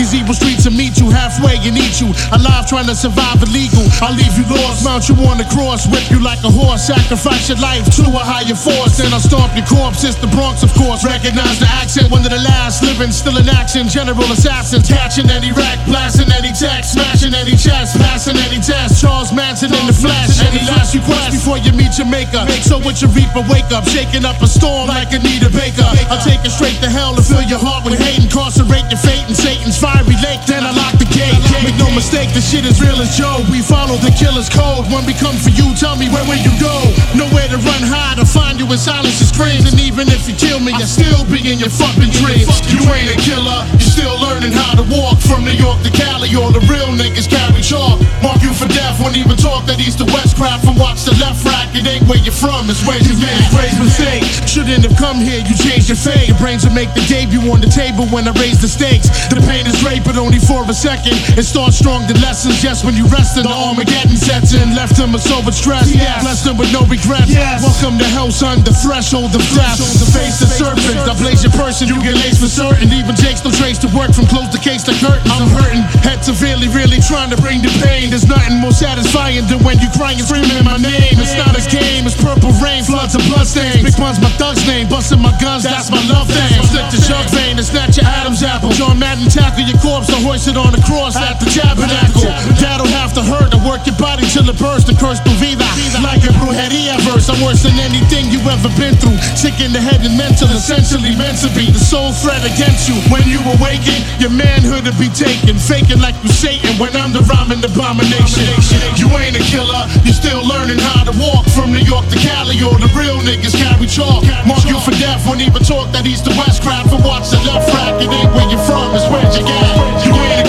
These 0.00 0.16
evil 0.16 0.32
streets 0.32 0.64
will 0.64 0.72
meet 0.72 0.96
you 0.96 1.12
halfway 1.12 1.60
and 1.60 1.76
eat 1.76 2.00
you. 2.00 2.08
Alive 2.32 2.64
trying 2.64 2.88
to 2.88 2.96
survive 2.96 3.36
illegal. 3.44 3.84
I'll 4.00 4.16
leave 4.16 4.32
you 4.32 4.48
lost, 4.48 4.80
mount 4.80 5.04
you 5.12 5.14
on 5.28 5.36
the 5.36 5.44
cross, 5.52 5.84
whip 5.84 6.08
you 6.08 6.24
like 6.24 6.40
a 6.40 6.48
horse, 6.48 6.88
sacrifice 6.88 7.52
your 7.52 7.60
life 7.60 7.84
to 8.00 8.08
a 8.08 8.24
higher 8.24 8.56
force. 8.56 8.96
Then 8.96 9.12
I'll 9.12 9.20
stomp 9.20 9.52
your 9.52 9.68
corpse. 9.68 10.00
It's 10.00 10.16
the 10.16 10.32
Bronx, 10.32 10.64
of 10.64 10.72
course. 10.72 11.04
Recognize 11.04 11.60
the 11.60 11.68
accent, 11.68 12.08
one 12.08 12.24
of 12.24 12.32
the 12.32 12.40
last 12.40 12.80
living, 12.80 13.12
still 13.12 13.36
in 13.36 13.44
action. 13.52 13.92
General 13.92 14.24
assassins, 14.32 14.88
catching 14.88 15.28
any 15.28 15.52
rack, 15.52 15.76
blasting 15.84 16.32
any 16.32 16.56
text, 16.56 16.96
smashing 16.96 17.36
any 17.36 17.52
chest, 17.52 18.00
passing 18.00 18.40
any 18.40 18.56
test. 18.56 19.04
Charles 19.04 19.36
Manson 19.36 19.68
in 19.68 19.84
the 19.84 19.92
flesh. 19.92 20.40
Any 20.40 20.64
last 20.64 20.96
request 20.96 21.36
before 21.36 21.60
you 21.60 21.76
meet 21.76 22.00
your 22.00 22.08
maker. 22.08 22.40
Make 22.48 22.64
so 22.64 22.80
with 22.80 23.04
your 23.04 23.12
reaper, 23.12 23.44
wake 23.52 23.68
up, 23.68 23.84
shaking 23.84 24.24
up 24.24 24.40
a 24.40 24.48
storm 24.48 24.88
like 24.88 25.12
Anita 25.12 25.52
Baker. 25.52 25.84
I'll 26.08 26.24
take 26.24 26.40
it 26.40 26.56
straight 26.56 26.80
to 26.80 26.88
hell 26.88 27.12
and 27.12 27.20
fill 27.20 27.44
your 27.44 27.60
heart 27.60 27.84
with 27.84 28.00
hate, 28.00 28.24
incarcerate 28.24 28.88
your 28.88 29.02
fate 29.04 29.28
in 29.28 29.36
Satan's 29.36 29.76
fiery 29.92 30.16
lake. 30.22 30.44
Then 30.46 30.64
I 30.64 30.72
lock 30.72 30.98
the 30.98 31.04
gate. 31.04 31.49
No 31.80 31.88
mistake, 31.96 32.28
the 32.36 32.44
shit 32.44 32.68
is 32.68 32.76
real 32.76 33.00
as 33.00 33.16
Joe. 33.16 33.40
We 33.48 33.64
follow 33.64 33.96
the 34.04 34.12
killer's 34.12 34.52
code. 34.52 34.84
When 34.92 35.08
we 35.08 35.16
come 35.16 35.34
for 35.40 35.48
you, 35.48 35.72
tell 35.74 35.96
me 35.96 36.12
where 36.12 36.22
will 36.28 36.38
you 36.38 36.52
go? 36.60 36.76
Nowhere 37.16 37.48
to 37.48 37.56
run 37.64 37.82
high 37.82 38.14
to 38.20 38.28
find 38.28 38.60
you 38.60 38.68
in 38.68 38.76
silence 38.76 39.16
and 39.24 39.30
screams. 39.32 39.64
And 39.64 39.80
even 39.80 40.12
if 40.12 40.28
you 40.28 40.36
kill 40.36 40.60
me, 40.60 40.76
I 40.76 40.84
still 40.84 41.24
be 41.24 41.40
in 41.40 41.56
your 41.56 41.72
fucking 41.72 42.12
dreams. 42.20 42.52
You 42.68 42.84
ain't 42.92 43.08
a 43.08 43.18
killer, 43.24 43.64
you're 43.80 43.90
still 43.96 44.12
learning 44.20 44.52
how 44.52 44.76
to 44.76 44.84
walk 44.92 45.24
from 45.24 45.48
New 45.48 45.56
York 45.56 45.80
to 45.82 45.90
Cali. 45.90 46.28
All 46.36 46.52
the 46.52 46.60
real 46.68 46.92
niggas 46.92 47.26
carry 47.26 47.64
chalk. 47.64 47.98
Mark 48.20 48.44
you 48.44 48.52
for 48.52 48.68
death, 48.68 49.00
won't 49.00 49.16
even 49.16 49.40
talk 49.40 49.64
that 49.64 49.80
east 49.80 50.04
to 50.04 50.06
west 50.12 50.36
crap 50.36 50.60
from 50.60 50.76
watch 50.76 51.08
the 51.08 51.16
left 51.16 51.40
rack. 51.48 51.72
It 51.72 51.88
ain't 51.88 52.04
where 52.04 52.20
you're 52.20 52.36
from, 52.36 52.68
it's 52.68 52.84
where 52.84 53.00
you 53.00 53.16
made 53.16 53.40
Raise 53.56 53.78
mistakes. 53.80 54.44
Shouldn't 54.44 54.84
have 54.84 54.96
come 55.00 55.16
here, 55.16 55.40
you 55.40 55.56
changed 55.56 55.88
your 55.88 55.96
fate. 55.96 56.28
Your 56.28 56.36
brains 56.36 56.62
will 56.68 56.76
make 56.76 56.92
the 56.92 57.02
debut 57.08 57.40
on 57.48 57.64
the 57.64 57.72
table 57.72 58.04
when 58.12 58.28
I 58.28 58.32
raise 58.36 58.60
the 58.60 58.68
stakes. 58.68 59.08
The 59.32 59.40
pain 59.48 59.64
is 59.66 59.80
great, 59.80 60.04
but 60.04 60.16
only 60.20 60.38
for 60.38 60.62
a 60.68 60.74
second. 60.74 61.16
It 61.38 61.44
starts 61.44 61.69
strong, 61.72 62.06
the 62.06 62.14
lessons 62.20 62.60
Yes, 62.62 62.84
when 62.84 62.94
you 62.94 63.06
rest 63.08 63.40
in 63.40 63.44
the 63.48 63.56
Armageddon 63.56 64.16
sets 64.16 64.52
in. 64.52 64.76
Left 64.76 64.96
them 64.96 65.14
a 65.14 65.18
sober 65.18 65.52
stress. 65.52 65.88
Yes. 65.88 66.22
Blessed 66.22 66.44
them 66.44 66.56
with 66.56 66.72
no 66.72 66.84
regrets. 66.84 67.32
Yes. 67.32 67.64
Welcome 67.64 67.98
to 67.98 68.08
hell, 68.12 68.30
son, 68.30 68.62
the 68.64 68.72
threshold 68.72 69.32
of 69.32 69.42
death. 69.56 69.80
The 69.80 70.08
face 70.12 70.40
the 70.40 70.46
serpent, 70.46 71.00
I 71.04 71.14
blaze 71.16 71.42
your 71.42 71.52
person, 71.52 71.88
you 71.88 71.96
get 72.00 72.16
laced 72.20 72.40
for 72.40 72.48
certain. 72.48 72.92
Even 72.92 73.16
Jake's 73.16 73.44
no 73.44 73.50
trace 73.50 73.78
to 73.84 73.88
work 73.92 74.12
from 74.14 74.28
close 74.28 74.48
the 74.52 74.62
case 74.62 74.84
to 74.88 74.94
curtain. 75.00 75.24
I'm 75.32 75.48
hurting, 75.52 75.84
head 76.04 76.24
severely, 76.24 76.68
really 76.72 77.00
trying 77.00 77.28
to 77.32 77.38
bring 77.40 77.60
the 77.60 77.72
pain. 77.84 78.08
There's 78.08 78.28
nothing 78.28 78.62
more 78.62 78.72
satisfying 78.72 79.44
than 79.48 79.60
when 79.60 79.82
you 79.82 79.88
crying, 79.92 80.22
screaming 80.22 80.64
my 80.64 80.78
name. 80.78 81.18
It's 81.18 81.36
not 81.36 81.52
a 81.58 81.62
game, 81.68 82.06
it's 82.06 82.16
purple 82.16 82.52
rain, 82.62 82.84
floods 82.84 83.18
and 83.18 83.24
bloodstains. 83.28 83.84
Big 83.84 83.96
Pun's 83.98 84.22
my 84.22 84.32
thug's 84.38 84.64
name, 84.64 84.88
busting 84.88 85.20
my 85.20 85.34
guns, 85.40 85.66
that's 85.66 85.90
my 85.90 86.00
love 86.08 86.30
thing. 86.30 86.60
Stick 86.70 86.86
to 86.94 86.98
jug 87.02 87.26
vein 87.34 87.58
and 87.60 87.66
snatch 87.66 87.98
your 87.98 88.06
Adam's 88.06 88.42
apple. 88.42 88.70
John 88.72 88.98
Madden 88.98 89.28
tackle 89.28 89.66
your 89.66 89.78
corpse 89.82 90.08
and 90.08 90.22
hoist 90.24 90.48
it 90.48 90.56
on 90.56 90.72
the 90.72 90.82
cross 90.86 91.18
at 91.18 91.42
the 91.42 91.49
tabernacle. 91.50 92.30
That'll 92.62 92.90
have 92.94 93.12
to 93.18 93.22
hurt 93.22 93.50
to 93.50 93.60
work 93.66 93.82
your 93.86 93.98
body 93.98 94.22
till 94.30 94.46
it 94.46 94.58
bursts 94.58 94.88
and 94.88 94.98
curse 94.98 95.18
tu 95.20 95.30
vida. 95.42 95.66
Like 95.98 96.22
a 96.22 96.32
brujeria 96.38 96.96
verse, 97.10 97.28
I'm 97.28 97.42
worse 97.42 97.66
than 97.66 97.76
anything 97.82 98.30
you 98.30 98.38
ever 98.46 98.70
been 98.78 98.94
through. 98.96 99.18
Sick 99.34 99.58
in 99.58 99.74
the 99.74 99.82
head 99.82 100.00
and 100.06 100.14
mental, 100.14 100.48
essentially 100.54 101.12
meant 101.18 101.42
to 101.42 101.50
be 101.58 101.66
the 101.68 101.82
sole 101.82 102.14
threat 102.14 102.42
against 102.46 102.86
you. 102.86 102.96
When 103.10 103.26
you 103.26 103.42
awaken, 103.58 103.98
your 104.22 104.30
manhood 104.30 104.86
will 104.86 104.98
be 104.98 105.10
taken. 105.10 105.58
Faking 105.58 105.98
like 105.98 106.14
you 106.22 106.30
Satan 106.30 106.78
when 106.78 106.94
I'm 106.94 107.10
the 107.12 107.26
rhyming 107.26 107.62
abomination. 107.62 108.46
You 108.94 109.10
ain't 109.18 109.34
a 109.34 109.44
killer, 109.50 109.82
you're 110.06 110.16
still 110.16 110.42
learning 110.46 110.78
how 110.78 111.04
to 111.04 111.14
walk 111.18 111.44
from 111.50 111.74
New 111.74 111.82
York 111.82 112.06
to 112.14 112.18
Cali. 112.22 112.62
All 112.62 112.78
the 112.78 112.90
real 112.94 113.18
niggas 113.26 113.58
carry 113.58 113.90
chalk. 113.90 114.22
Mark 114.46 114.62
you 114.70 114.78
for 114.80 114.94
death, 115.02 115.26
won't 115.26 115.42
even 115.42 115.62
talk 115.66 115.90
that 115.92 116.06
east 116.06 116.30
to 116.30 116.32
west 116.38 116.62
crowd 116.62 116.86
for 116.86 117.02
watch 117.02 117.28
the 117.34 117.42
left 117.42 117.66
rack. 117.74 117.98
It 117.98 118.08
ain't 118.08 118.30
where 118.32 118.46
you're 118.46 118.62
from, 118.64 118.94
it's 118.94 119.06
where 119.10 119.26
you 119.34 119.42
got. 119.42 120.06
You 120.06 120.14
ain't 120.14 120.39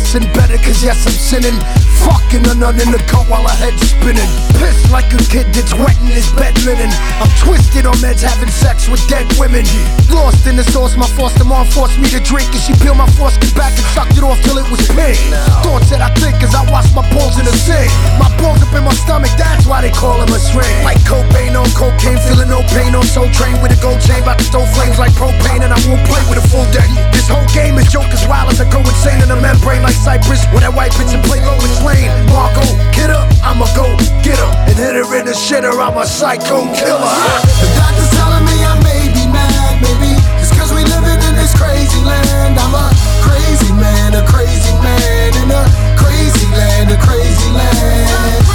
listen 0.00 0.24
better, 0.32 0.56
cause 0.64 0.80
yes, 0.82 1.04
I'm 1.04 1.12
sinning. 1.12 1.58
Fucking 2.00 2.40
a 2.48 2.54
nun 2.56 2.80
in 2.80 2.88
the 2.88 3.02
cut 3.04 3.28
while 3.28 3.44
her 3.44 3.56
head's 3.60 3.92
spinning. 3.92 4.26
Pissed 4.56 4.88
like 4.88 5.12
a 5.12 5.20
kid 5.28 5.52
that's 5.52 5.76
wet 5.76 5.96
in 6.00 6.08
his 6.08 6.32
bed 6.32 6.56
linen. 6.64 6.88
I'm 7.20 7.28
twisted 7.36 7.84
on 7.84 7.94
meds, 8.00 8.24
having 8.24 8.48
sex 8.48 8.88
with 8.88 9.04
dead 9.06 9.28
women. 9.36 9.68
Lost 10.08 10.48
in 10.48 10.56
the 10.56 10.64
sauce, 10.72 10.96
my 10.96 11.06
foster 11.12 11.44
mom 11.44 11.68
forced 11.68 12.00
me 12.00 12.08
to 12.16 12.20
drink, 12.24 12.48
and 12.56 12.62
she 12.64 12.72
peeled 12.80 12.96
my 12.96 13.08
foreskin 13.20 13.52
back 13.52 13.76
and 13.76 13.86
sucked 13.92 14.16
it 14.16 14.24
off 14.24 14.40
till 14.40 14.56
it 14.56 14.68
was 14.72 14.80
pink. 14.96 15.20
Thoughts 15.60 15.92
that 15.92 16.00
I 16.00 16.08
think 16.16 16.40
as 16.40 16.56
I 16.56 16.64
wash 16.72 16.88
my 16.96 17.04
balls 17.12 17.36
in 17.36 17.44
the 17.44 17.54
sink. 17.54 17.92
My 18.16 18.32
balls 18.40 18.64
up 18.64 18.72
in 18.72 18.82
my 18.82 18.96
stomach, 18.96 19.30
that's 19.36 19.68
why 19.68 19.84
they 19.84 19.92
call 19.92 20.16
him 20.16 20.32
a 20.32 20.40
string. 20.40 20.72
Like 20.80 20.98
cocaine 21.04 21.54
on 21.54 21.68
cocaine, 21.76 22.18
feeling 22.24 22.48
no 22.48 22.64
pain 22.72 22.96
on 22.96 23.04
soul 23.04 23.28
train 23.36 23.60
with 23.60 23.76
a 23.76 23.78
gold 23.84 24.00
chain, 24.00 24.24
about 24.24 24.40
to 24.40 24.46
stow 24.48 24.64
flames 24.72 24.96
like 24.96 25.12
propane, 25.12 25.60
and 25.60 25.70
I 25.70 25.78
won't 25.84 26.02
play 26.08 26.24
with 26.32 26.40
a 26.40 26.46
full 26.48 26.64
deck. 26.72 26.88
This 27.12 27.28
whole 27.28 27.46
game 27.52 27.76
is 27.76 27.86
jokers 27.92 28.24
wild 28.24 28.48
as 28.48 28.64
I 28.64 28.66
go 28.72 28.80
insane 28.80 29.20
in 29.20 29.30
a 29.30 29.36
membrane 29.36 29.84
like 29.84 29.89
Cypress. 29.94 30.46
When 30.52 30.62
that 30.62 30.74
white 30.74 30.92
bitch 30.96 31.12
and 31.14 31.22
play 31.24 31.40
low 31.40 31.58
and 31.58 31.74
slain. 31.82 32.08
Marco, 32.30 32.62
get 32.92 33.10
up, 33.10 33.26
I'ma 33.42 33.66
go 33.74 33.96
get 34.22 34.38
her 34.38 34.52
and 34.68 34.76
hit 34.76 34.94
her 34.94 35.08
in 35.18 35.26
the 35.26 35.36
shitter. 35.36 35.74
I'm 35.76 35.98
a 35.98 36.06
psycho 36.06 36.66
killer. 36.74 37.14
The 37.62 37.68
doctor's 37.78 38.10
telling 38.18 38.44
me 38.46 38.56
I 38.62 38.74
may 38.82 39.10
be 39.10 39.24
mad, 39.30 39.80
maybe 39.82 40.16
it's 40.40 40.52
cause 40.56 40.70
we 40.72 40.82
living 40.84 41.20
in 41.20 41.34
this 41.36 41.52
crazy 41.56 42.02
land. 42.04 42.58
I'm 42.58 42.74
a 42.74 42.86
crazy 43.22 43.72
man, 43.74 44.14
a 44.14 44.22
crazy 44.26 44.74
man 44.82 45.32
in 45.42 45.50
a 45.50 45.64
crazy 45.96 46.46
land, 46.52 46.90
a 46.90 46.98
crazy 46.98 47.50
land. 47.50 48.49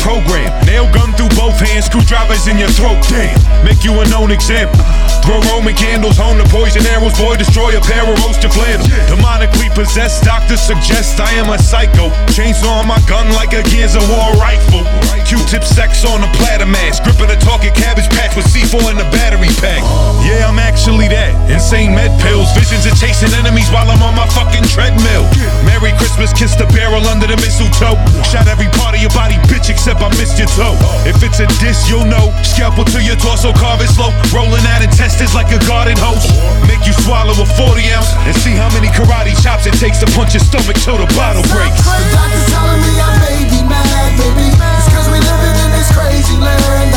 Program, 0.00 0.48
nail 0.64 0.90
gun 0.92 1.12
through 1.12 1.28
both 1.36 1.60
hands, 1.60 1.88
in 2.30 2.58
your 2.58 2.70
throat. 2.70 3.02
Damn, 3.10 3.34
make 3.66 3.82
you 3.82 3.90
a 3.98 4.06
known 4.06 4.30
example. 4.30 4.78
Throw 5.26 5.42
Roman 5.50 5.74
candles, 5.74 6.16
hone 6.16 6.38
the 6.38 6.46
poison 6.46 6.86
arrows, 6.86 7.12
boy, 7.18 7.34
destroy 7.36 7.74
a 7.74 7.82
pair 7.82 8.06
of 8.06 8.14
roast 8.22 8.40
your 8.40 8.54
flannel. 8.54 8.86
Demonically 9.10 9.66
possessed, 9.74 10.22
doctors 10.22 10.62
suggest 10.62 11.18
I 11.18 11.34
am 11.42 11.50
a 11.50 11.58
psycho. 11.58 12.08
Chainsaw 12.30 12.80
on 12.80 12.86
my 12.86 13.02
gun 13.10 13.34
like 13.34 13.52
a 13.52 13.66
Gears 13.66 13.98
of 13.98 14.06
War 14.08 14.30
rifle. 14.38 14.86
Q-tip 15.26 15.62
sex 15.62 16.06
on 16.06 16.22
a 16.22 16.30
platter 16.38 16.66
mask, 16.66 17.02
gripping 17.02 17.30
a 17.30 17.38
talking 17.38 17.74
cabbage 17.74 18.08
patch 18.14 18.34
with 18.34 18.46
C4 18.46 18.94
in 18.94 18.96
the 18.96 19.06
battery 19.10 19.50
pack. 19.58 19.82
Yeah, 20.22 20.46
I'm 20.46 20.58
actually 20.58 21.10
that. 21.10 21.34
Insane 21.50 21.94
med 21.94 22.14
pills, 22.22 22.50
visions 22.54 22.86
of 22.86 22.94
chasing 22.94 23.34
enemies 23.34 23.68
while 23.74 23.90
I'm 23.90 24.02
on 24.02 24.14
my 24.14 24.26
fucking 24.34 24.66
treadmill. 24.70 25.26
Merry 25.66 25.92
Christmas, 25.98 26.32
kiss 26.32 26.54
the 26.54 26.66
barrel 26.70 27.02
under 27.10 27.26
the 27.26 27.36
mistletoe. 27.42 27.98
Shot 28.22 28.46
every 28.46 28.70
part 28.78 28.94
of 28.94 29.02
your 29.02 29.12
body, 29.12 29.34
bitch, 29.50 29.70
except 29.70 30.00
I 30.00 30.08
missed 30.18 30.38
your 30.38 30.50
toe. 30.54 30.78
If 31.06 31.22
it's 31.22 31.38
a 31.38 31.46
diss, 31.58 31.90
you'll 31.90 32.06
know. 32.06 32.19
Scalpel 32.42 32.84
to 32.92 33.00
your 33.02 33.16
torso, 33.16 33.52
carve 33.52 33.80
it 33.80 33.88
slow. 33.88 34.12
Rolling 34.34 34.64
out 34.68 34.82
intestines 34.82 35.34
like 35.34 35.48
a 35.54 35.60
garden 35.64 35.96
hose. 35.96 36.26
Make 36.68 36.84
you 36.84 36.92
swallow 37.04 37.32
a 37.32 37.46
40 37.46 37.80
ounce 37.96 38.12
and 38.28 38.34
see 38.36 38.52
how 38.52 38.68
many 38.76 38.88
karate 38.92 39.32
chops 39.40 39.66
it 39.66 39.76
takes 39.80 39.98
to 40.04 40.06
punch 40.12 40.34
your 40.34 40.44
stomach 40.44 40.76
till 40.82 40.98
the 40.98 41.08
bottle 41.16 41.44
breaks. 41.48 41.80
The 41.84 41.96
doctor's 42.12 42.46
telling 42.52 42.80
me 42.84 42.92
I 43.00 43.10
may 43.24 43.40
be 43.48 43.60
mad, 43.64 44.10
baby. 44.18 44.48
It's 44.52 44.88
cause 44.92 45.08
we 45.08 45.18
living 45.22 45.56
in 45.56 45.70
this 45.72 45.88
crazy 45.94 46.36
land. 46.36 46.89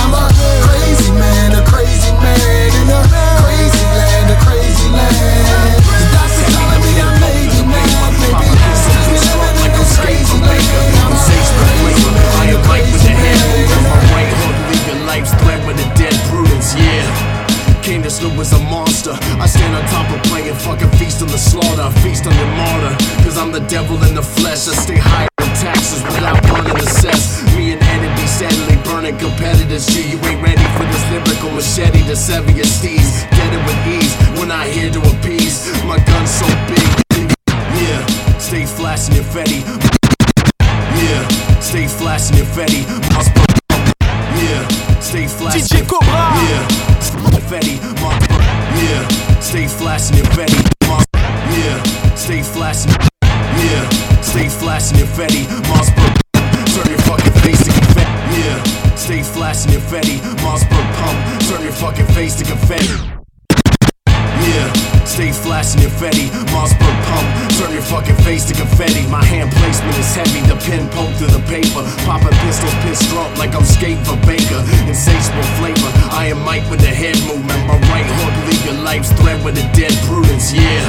Fetty. 66.03 66.27
Mossberg 66.51 66.98
pump, 67.07 67.27
turn 67.55 67.72
your 67.72 67.81
fucking 67.81 68.19
face 68.27 68.43
to 68.51 68.53
confetti. 68.53 69.07
My 69.07 69.24
hand 69.24 69.50
placement 69.55 69.95
is 69.95 70.12
heavy, 70.12 70.43
the 70.51 70.60
pen 70.67 70.91
poked 70.91 71.15
through 71.15 71.31
the 71.31 71.39
paper. 71.48 71.79
Popping 72.03 72.36
pistols, 72.43 72.75
pissed 72.83 73.07
drunk 73.07 73.31
like 73.39 73.55
I'm 73.55 73.63
skating 73.63 74.03
for 74.03 74.19
Baker. 74.27 74.60
Insatiable 74.83 75.48
flavor, 75.55 75.88
I 76.12 76.27
am 76.27 76.43
Mike 76.43 76.67
with 76.67 76.81
the 76.81 76.91
head 76.91 77.15
movement. 77.24 77.55
My 77.72 77.79
right 77.88 78.03
hook 78.19 78.36
leave 78.51 78.65
your 78.67 78.83
life's 78.83 79.15
thread 79.15 79.39
with 79.45 79.55
a 79.55 79.63
dead 79.72 79.95
prudence, 80.03 80.51
yeah. 80.51 80.83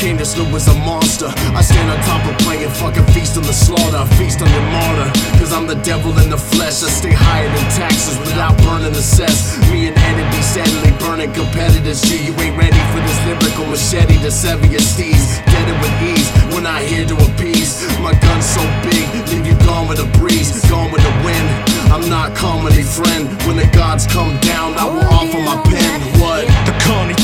King 0.00 0.16
the 0.16 0.24
Snoop 0.24 0.48
is 0.56 0.66
a 0.68 0.74
monster. 0.88 1.28
I 1.52 1.60
stand 1.60 1.92
on 1.92 2.00
top 2.08 2.24
of 2.24 2.32
playing 2.40 2.72
fucking 2.80 3.04
feast 3.12 3.36
on 3.36 3.44
the 3.44 3.52
slaughter, 3.52 4.08
feast 4.16 4.40
on 4.40 4.48
your 4.48 4.64
martyr. 4.72 5.12
I'm 5.60 5.66
the 5.66 5.76
devil 5.84 6.16
in 6.24 6.30
the 6.30 6.40
flesh. 6.40 6.80
I 6.80 6.88
stay 6.88 7.12
higher 7.12 7.44
than 7.44 7.68
taxes 7.76 8.16
without 8.24 8.56
burning 8.64 8.96
the 8.96 9.04
cess. 9.04 9.60
Me 9.68 9.92
and 9.92 10.32
be 10.32 10.40
steadily 10.40 10.88
burning 10.96 11.28
competitors. 11.36 12.00
G, 12.00 12.16
you 12.16 12.32
ain't 12.40 12.56
ready 12.56 12.80
for 12.88 13.00
this 13.04 13.20
lyrical 13.28 13.68
machete 13.68 14.16
to 14.24 14.30
sever 14.32 14.64
your 14.72 14.80
steeds. 14.80 15.36
Dead 15.52 15.68
it 15.68 15.76
with 15.84 15.92
ease. 16.00 16.32
We're 16.48 16.64
not 16.64 16.80
here 16.80 17.04
to 17.04 17.14
appease. 17.28 17.84
My 18.00 18.16
gun's 18.16 18.48
so 18.48 18.64
big, 18.88 19.04
leave 19.28 19.52
you 19.52 19.56
gone 19.68 19.84
with 19.84 20.00
a 20.00 20.08
breeze, 20.16 20.48
gone 20.64 20.88
with 20.92 21.04
the 21.04 21.12
wind. 21.28 21.46
I'm 21.92 22.08
not 22.08 22.34
comedy 22.34 22.80
friend. 22.80 23.28
When 23.44 23.60
the 23.60 23.68
gods 23.68 24.08
come 24.08 24.40
down, 24.40 24.80
I 24.80 24.88
will 24.88 25.04
offer 25.12 25.44
my 25.44 25.60
pen. 25.68 26.00
What? 26.24 26.48
The 26.64 26.72
carnage 26.88 27.20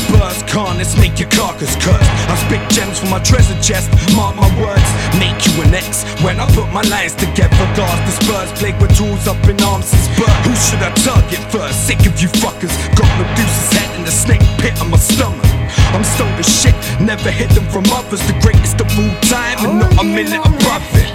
carnage 0.57 0.97
make 0.97 1.19
your 1.21 1.29
carcass 1.29 1.77
curse. 1.77 2.09
I 2.33 2.35
spit 2.41 2.63
gems 2.73 2.97
from 2.97 3.11
my 3.13 3.21
treasure 3.21 3.53
chest, 3.61 3.93
mark 4.17 4.33
my 4.41 4.49
words, 4.57 4.89
make 5.21 5.37
you 5.45 5.53
an 5.61 5.69
X. 5.69 6.01
When 6.25 6.39
I 6.41 6.49
put 6.57 6.65
my 6.73 6.81
lines 6.89 7.13
together, 7.13 7.53
guards 7.77 8.01
dispersed, 8.09 8.55
plagued 8.57 8.81
with 8.81 8.97
tools 8.97 9.27
up 9.29 9.37
in 9.45 9.61
arms 9.61 9.85
since 9.93 10.09
birth. 10.17 10.41
Who 10.49 10.53
should 10.57 10.81
I 10.81 10.89
target 11.05 11.41
first? 11.53 11.85
Sick 11.85 12.01
of 12.09 12.17
you 12.17 12.29
fuckers, 12.41 12.73
got 12.97 13.09
Medusa's 13.21 13.69
head 13.77 13.89
in 13.99 14.03
the 14.03 14.09
snake 14.09 14.41
pit 14.57 14.73
of 14.81 14.89
my 14.89 14.97
stomach. 14.97 15.45
I'm 15.93 16.03
stoned 16.03 16.39
as 16.39 16.47
shit, 16.47 16.75
never 16.99 17.31
hid 17.31 17.49
them 17.51 17.65
from 17.69 17.85
others. 17.91 18.21
The 18.27 18.37
greatest 18.41 18.79
of 18.79 18.87
all 18.97 19.13
time, 19.27 19.57
and 19.65 19.79
not 19.79 19.93
a 19.93 20.01
oh, 20.01 20.03
minute 20.03 20.41
above 20.41 20.85
it. 20.95 21.07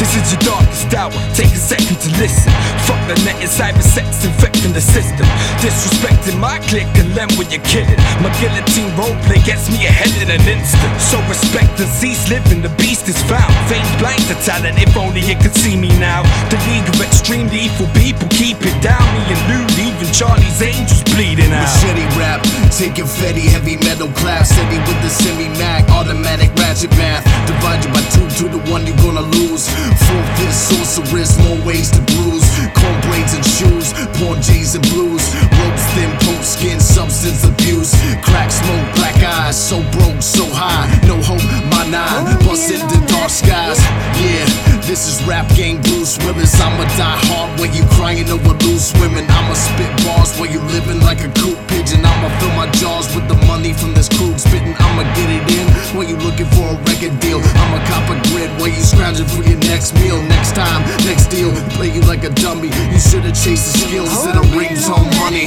This 0.00 0.16
is 0.16 0.32
your 0.32 0.56
darkest 0.56 0.94
hour, 0.96 1.12
take 1.36 1.52
a 1.52 1.60
second 1.60 2.00
to 2.00 2.08
listen. 2.16 2.52
Fuck 2.88 3.00
the 3.04 3.16
net, 3.28 3.36
it's 3.44 3.60
cyber 3.60 3.84
sex 3.84 4.24
infecting 4.24 4.72
the 4.72 4.80
system. 4.80 5.28
Disrespecting 5.60 6.40
my 6.40 6.58
clique 6.72 6.88
and 6.96 7.12
then 7.12 7.28
when 7.36 7.50
you're 7.52 7.64
kidding. 7.68 8.00
My 8.24 8.32
guillotine 8.40 8.88
roleplay 8.96 9.44
gets 9.44 9.68
me 9.68 9.84
ahead 9.84 10.08
in 10.16 10.32
an 10.32 10.40
instant. 10.48 10.94
So 11.00 11.20
respect 11.28 11.76
and 11.80 11.90
cease 11.90 12.30
living, 12.32 12.62
the 12.62 12.72
beast 12.80 13.08
is 13.12 13.20
found. 13.28 13.52
Fame's 13.68 13.92
blind 14.00 14.24
to 14.32 14.36
talent, 14.40 14.80
if 14.80 14.96
only 14.96 15.20
it 15.20 15.38
could 15.44 15.54
see 15.54 15.76
me 15.76 15.92
now. 16.00 16.24
The 16.48 16.56
league 16.72 16.88
of 16.88 16.96
extreme 17.04 17.48
lethal 17.52 17.86
people 17.92 18.28
keep 18.32 18.56
it 18.64 18.76
down. 18.80 19.04
Me 19.12 19.22
and 19.36 19.42
Lou, 19.52 19.62
even 19.84 20.08
Charlie's 20.16 20.62
angels 20.64 21.04
bleeding 21.12 21.52
out. 21.52 21.68
Machete 21.68 22.08
rap, 22.16 22.40
taking 22.72 23.04
Fetty, 23.04 23.44
heavy 23.52 23.76
metal 23.84 23.99
clap, 24.08 24.46
city 24.46 24.78
with 24.88 25.00
the 25.02 25.10
semi 25.10 25.48
mag, 25.60 25.88
automatic 25.90 26.48
ratchet 26.56 26.90
math. 26.96 27.24
Divide 27.46 27.84
you 27.84 27.92
by 27.92 28.00
two, 28.08 28.26
two 28.32 28.48
to 28.48 28.58
one, 28.70 28.86
you're 28.86 28.96
gonna 28.96 29.26
lose. 29.36 29.68
Full 29.68 30.24
fist, 30.36 30.68
sorceress, 30.68 31.36
more 31.44 31.60
ways 31.66 31.90
to 31.90 32.00
bruise. 32.12 32.48
Corn 32.72 32.98
braids 33.08 33.34
and 33.34 33.44
shoes, 33.44 33.92
porn 34.16 34.40
J's 34.40 34.74
and 34.74 34.84
blues. 34.90 35.24
Ropes 35.58 35.84
thin, 35.92 36.10
poke 36.24 36.44
skin, 36.44 36.80
substance 36.80 37.44
abuse. 37.44 37.92
Crack 38.24 38.50
smoke, 38.50 38.86
black 38.96 39.16
eyes, 39.22 39.56
so 39.56 39.82
broke, 39.92 40.22
so 40.22 40.46
high. 40.48 40.88
No 41.06 41.20
hope, 41.20 41.44
my 41.68 41.84
nine, 41.90 42.38
bust 42.46 42.70
into 42.72 42.98
dark 43.06 43.30
skies. 43.30 43.78
Yeah, 44.16 44.46
this 44.90 45.06
is 45.06 45.22
rap 45.24 45.46
game, 45.54 45.80
Bruce 45.82 46.18
Willis. 46.26 46.50
I'ma 46.58 46.82
die 46.98 47.20
hard 47.30 47.60
when 47.60 47.72
you 47.72 47.86
crying 47.94 48.28
over 48.28 48.58
loose 48.66 48.90
women. 48.98 49.22
I'ma 49.30 49.54
spit 49.54 49.86
bars 50.02 50.34
while 50.34 50.50
you 50.50 50.58
living 50.74 50.98
like 51.06 51.22
a 51.22 51.30
coop 51.38 51.54
pigeon. 51.70 52.02
I'ma 52.02 52.26
fill 52.42 52.50
my 52.58 52.66
jaws 52.74 53.06
with 53.14 53.28
the 53.28 53.38
money 53.46 53.72
from 53.72 53.94
this 53.94 54.08
crew 54.08 54.36
spitting. 54.36 54.74
I'ma 54.82 55.06
get 55.14 55.30
it 55.30 55.46
in 55.46 55.66
when 55.94 56.08
you 56.08 56.16
looking 56.26 56.50
for 56.58 56.74
a 56.74 56.76
record 56.90 57.14
deal. 57.22 57.38
I'ma 57.38 57.78
cop 57.86 58.10
a 58.10 58.18
grid 58.34 58.50
while 58.58 58.74
you 58.74 58.82
scrounging 58.82 59.30
for 59.30 59.46
your 59.46 59.62
next 59.70 59.94
meal. 59.94 60.18
Next 60.26 60.56
time, 60.58 60.82
next 61.06 61.30
deal, 61.30 61.54
play 61.78 61.94
you 61.94 62.02
like 62.10 62.24
a 62.24 62.30
dummy. 62.42 62.74
You 62.90 62.98
should've 62.98 63.38
chased 63.38 63.70
the 63.70 63.78
skills 63.86 64.10
instead 64.10 64.42
of 64.42 64.50
rings 64.58 64.90
on 64.90 65.06
money. 65.22 65.46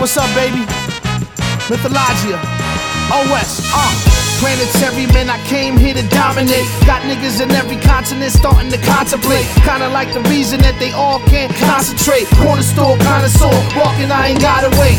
What's 0.00 0.16
up, 0.16 0.28
baby? 0.34 0.64
Mythologia. 1.70 2.38
OS, 3.12 3.60
uh. 3.72 3.92
Planetary 4.40 5.06
man, 5.14 5.30
I 5.30 5.38
came 5.46 5.76
here 5.76 5.94
to 5.94 6.06
dominate. 6.08 6.66
Got 6.84 7.02
niggas 7.02 7.40
in 7.40 7.50
every 7.52 7.76
continent 7.76 8.32
starting 8.32 8.70
to 8.70 8.78
contemplate. 8.78 9.46
Kinda 9.62 9.88
like 9.88 10.12
the 10.12 10.20
reason 10.28 10.60
that 10.60 10.78
they 10.78 10.92
all 10.92 11.20
can't 11.30 11.54
concentrate. 11.54 12.26
Corner 12.42 12.62
store 12.62 12.96
connoisseur, 12.98 13.54
walking, 13.76 14.10
I 14.10 14.28
ain't 14.28 14.40
gotta 14.40 14.70
wait. 14.80 14.98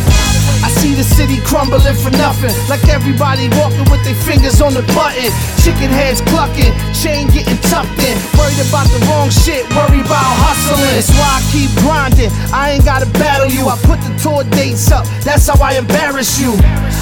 See 0.85 0.93
the 0.93 1.03
city 1.03 1.41
crumbling 1.41 1.97
for 1.97 2.11
nothing. 2.11 2.53
Like 2.69 2.85
everybody 2.93 3.49
walking 3.57 3.89
with 3.89 4.05
their 4.05 4.13
fingers 4.21 4.61
on 4.61 4.77
the 4.77 4.85
button. 4.93 5.33
Chicken 5.65 5.89
heads 5.89 6.21
clucking, 6.29 6.69
chain 6.93 7.25
getting 7.33 7.57
tucked 7.73 7.97
in. 8.05 8.13
Worried 8.37 8.61
about 8.69 8.85
the 8.93 9.01
wrong 9.09 9.33
shit, 9.33 9.65
worry 9.73 10.05
about 10.05 10.29
hustling. 10.45 10.85
That's 10.93 11.09
why 11.17 11.25
I 11.25 11.41
keep 11.49 11.73
grinding. 11.81 12.29
I 12.53 12.77
ain't 12.77 12.85
gotta 12.85 13.09
battle 13.17 13.49
you. 13.49 13.65
I 13.65 13.81
put 13.81 13.97
the 14.05 14.13
tour 14.21 14.45
dates 14.53 14.91
up, 14.91 15.09
that's 15.25 15.49
how 15.49 15.57
I 15.57 15.73
embarrass 15.73 16.37
you. 16.37 16.53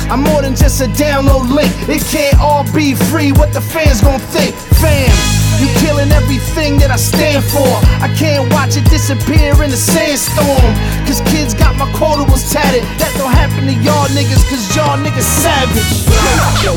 I'm 0.08 0.24
more 0.24 0.41
than 0.41 0.56
just 0.56 0.80
a 0.80 0.88
download 0.96 1.52
link. 1.52 1.67
It 1.91 2.08
can't 2.08 2.39
all 2.39 2.63
be 2.72 2.96
free. 3.12 3.34
What 3.34 3.52
the 3.52 3.60
fans 3.60 4.00
gon' 4.00 4.24
think? 4.32 4.56
Fam, 4.80 5.12
you 5.59 5.67
killing 5.81 6.11
everything 6.11 6.77
that 6.79 6.91
I 6.91 6.97
stand 6.97 7.43
for. 7.43 7.67
I 8.01 8.09
can't 8.15 8.51
watch 8.53 8.77
it 8.77 8.85
disappear 8.89 9.53
in 9.63 9.71
a 9.71 9.79
sandstorm. 9.79 10.73
Cause 11.05 11.21
kids 11.29 11.53
got 11.53 11.75
my 11.75 11.87
quotables 11.93 12.51
tatted. 12.51 12.83
That 12.97 13.11
don't 13.17 13.33
happen 13.33 13.67
to 13.67 13.75
y'all 13.83 14.07
niggas, 14.13 14.43
cause 14.49 14.63
y'all 14.75 14.97
niggas 14.97 15.25
savage. 15.25 16.07
Know 16.63 16.73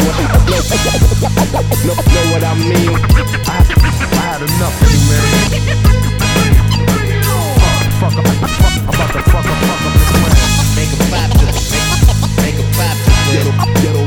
what, 2.33 2.45
I 2.45 2.55
mean? 2.59 2.93
I, 3.47 3.61
I 3.61 4.21
had 4.21 4.41
enough 4.43 4.77
of 4.83 4.89
you, 4.91 5.03
man. 5.09 5.77
Fuck, 7.97 8.13
fuck, 8.13 8.27
up, 8.27 8.37
fuck, 8.37 8.77
I'm 8.77 8.93
about 8.93 9.11
to 9.13 9.23
fuck 9.31 9.47
up, 9.47 9.59
fuck 9.67 9.83
up 9.87 9.93
this 9.97 10.11
plan. 10.13 10.37
Make 10.77 10.93
a 10.93 10.99
clap 11.09 11.31
to 11.33 11.47
make, 11.73 11.89
make 12.45 12.59
a 12.61 12.67
clap 12.77 12.97
to 12.97 13.13
ghetto, 13.33 13.53
ghetto, 13.57 13.73
ghetto, 13.81 14.06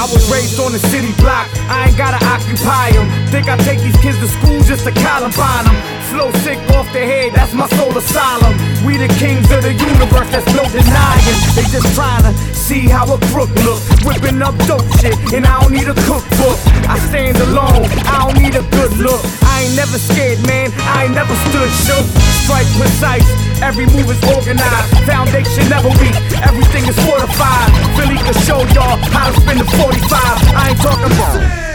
I 0.00 0.04
was 0.04 0.32
raised 0.32 0.58
on 0.58 0.72
the 0.72 0.78
city 0.88 1.12
block, 1.20 1.44
I 1.68 1.88
ain't 1.88 1.98
gotta 1.98 2.16
occupy 2.24 2.88
them. 2.96 3.04
Think 3.28 3.52
I 3.52 3.58
take 3.68 3.80
these 3.80 3.96
kids 4.00 4.16
to 4.24 4.28
school 4.28 4.58
just 4.64 4.88
to 4.88 4.92
Columbine 4.92 5.68
them. 5.68 5.99
Flow 6.10 6.32
sick 6.42 6.58
off 6.74 6.90
the 6.92 6.98
head, 6.98 7.30
that's 7.32 7.54
my 7.54 7.70
soul 7.78 7.94
asylum. 7.96 8.58
We 8.82 8.98
the 8.98 9.06
kings 9.22 9.46
of 9.54 9.62
the 9.62 9.70
universe, 9.70 10.26
that's 10.34 10.46
no 10.58 10.66
denying. 10.74 11.38
They 11.54 11.62
just 11.70 11.86
trying 11.94 12.26
to 12.26 12.34
see 12.50 12.90
how 12.90 13.06
a 13.14 13.18
crook 13.30 13.50
look. 13.62 13.78
Whipping 14.02 14.42
up 14.42 14.58
dope 14.66 14.82
shit, 14.98 15.14
and 15.30 15.46
I 15.46 15.62
don't 15.62 15.70
need 15.70 15.86
a 15.86 15.94
cookbook. 16.10 16.58
I 16.90 16.98
stand 17.06 17.38
alone, 17.38 17.86
I 18.10 18.26
don't 18.26 18.42
need 18.42 18.58
a 18.58 18.66
good 18.74 18.90
look. 18.98 19.22
I 19.46 19.70
ain't 19.70 19.76
never 19.78 20.02
scared, 20.02 20.42
man, 20.50 20.74
I 20.90 21.06
ain't 21.06 21.14
never 21.14 21.34
stood 21.46 21.70
shook. 21.86 22.06
Strike 22.42 22.66
precise, 22.74 23.30
every 23.62 23.86
move 23.94 24.10
is 24.10 24.18
organized. 24.34 24.90
Foundation 25.06 25.62
never 25.70 25.94
weak, 26.02 26.18
everything 26.42 26.90
is 26.90 26.98
fortified. 27.06 27.70
Philly 27.94 28.18
can 28.18 28.34
show 28.42 28.58
y'all 28.74 28.98
how 29.14 29.30
to 29.30 29.34
spin 29.38 29.62
the 29.62 29.68
45. 29.78 30.10
I 30.58 30.74
ain't 30.74 30.80
talking 30.82 31.12
about. 31.14 31.69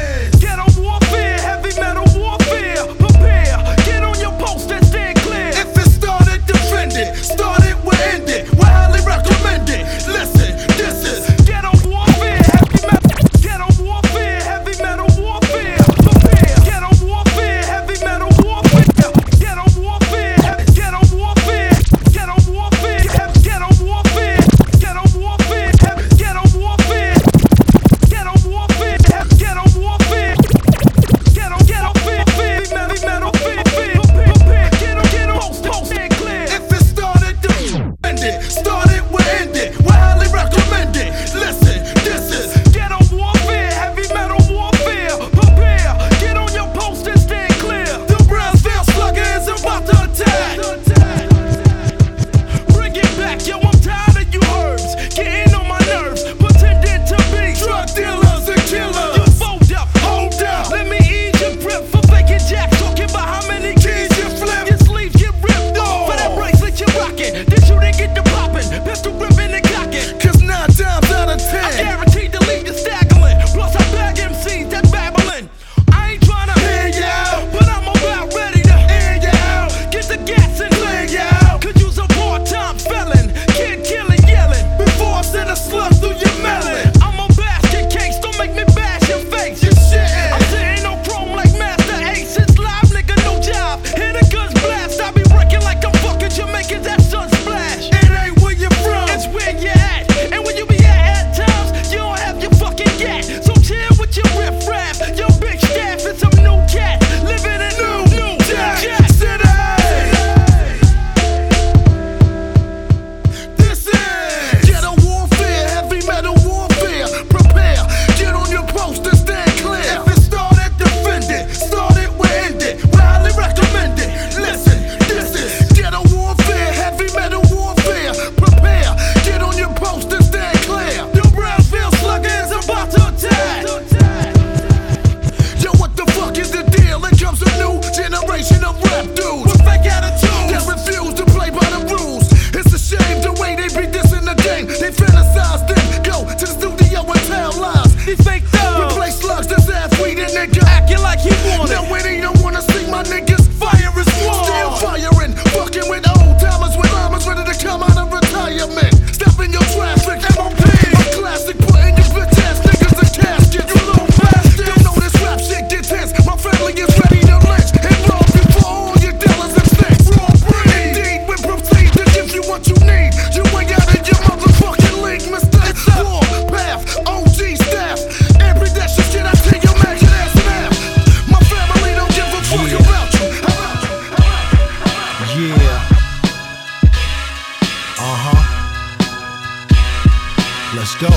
Let's 190.75 190.93
go. 190.95 191.07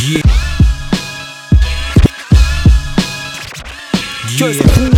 Yeah. 0.00 0.22
Yeah. 4.38 4.91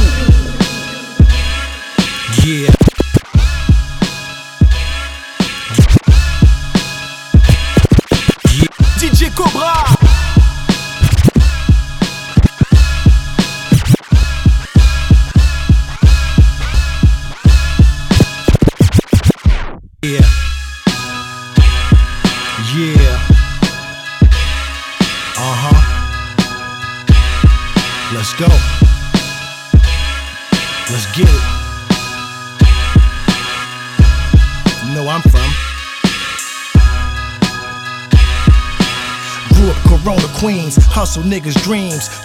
Niggas' 41.24 41.62
dreams. 41.62 42.23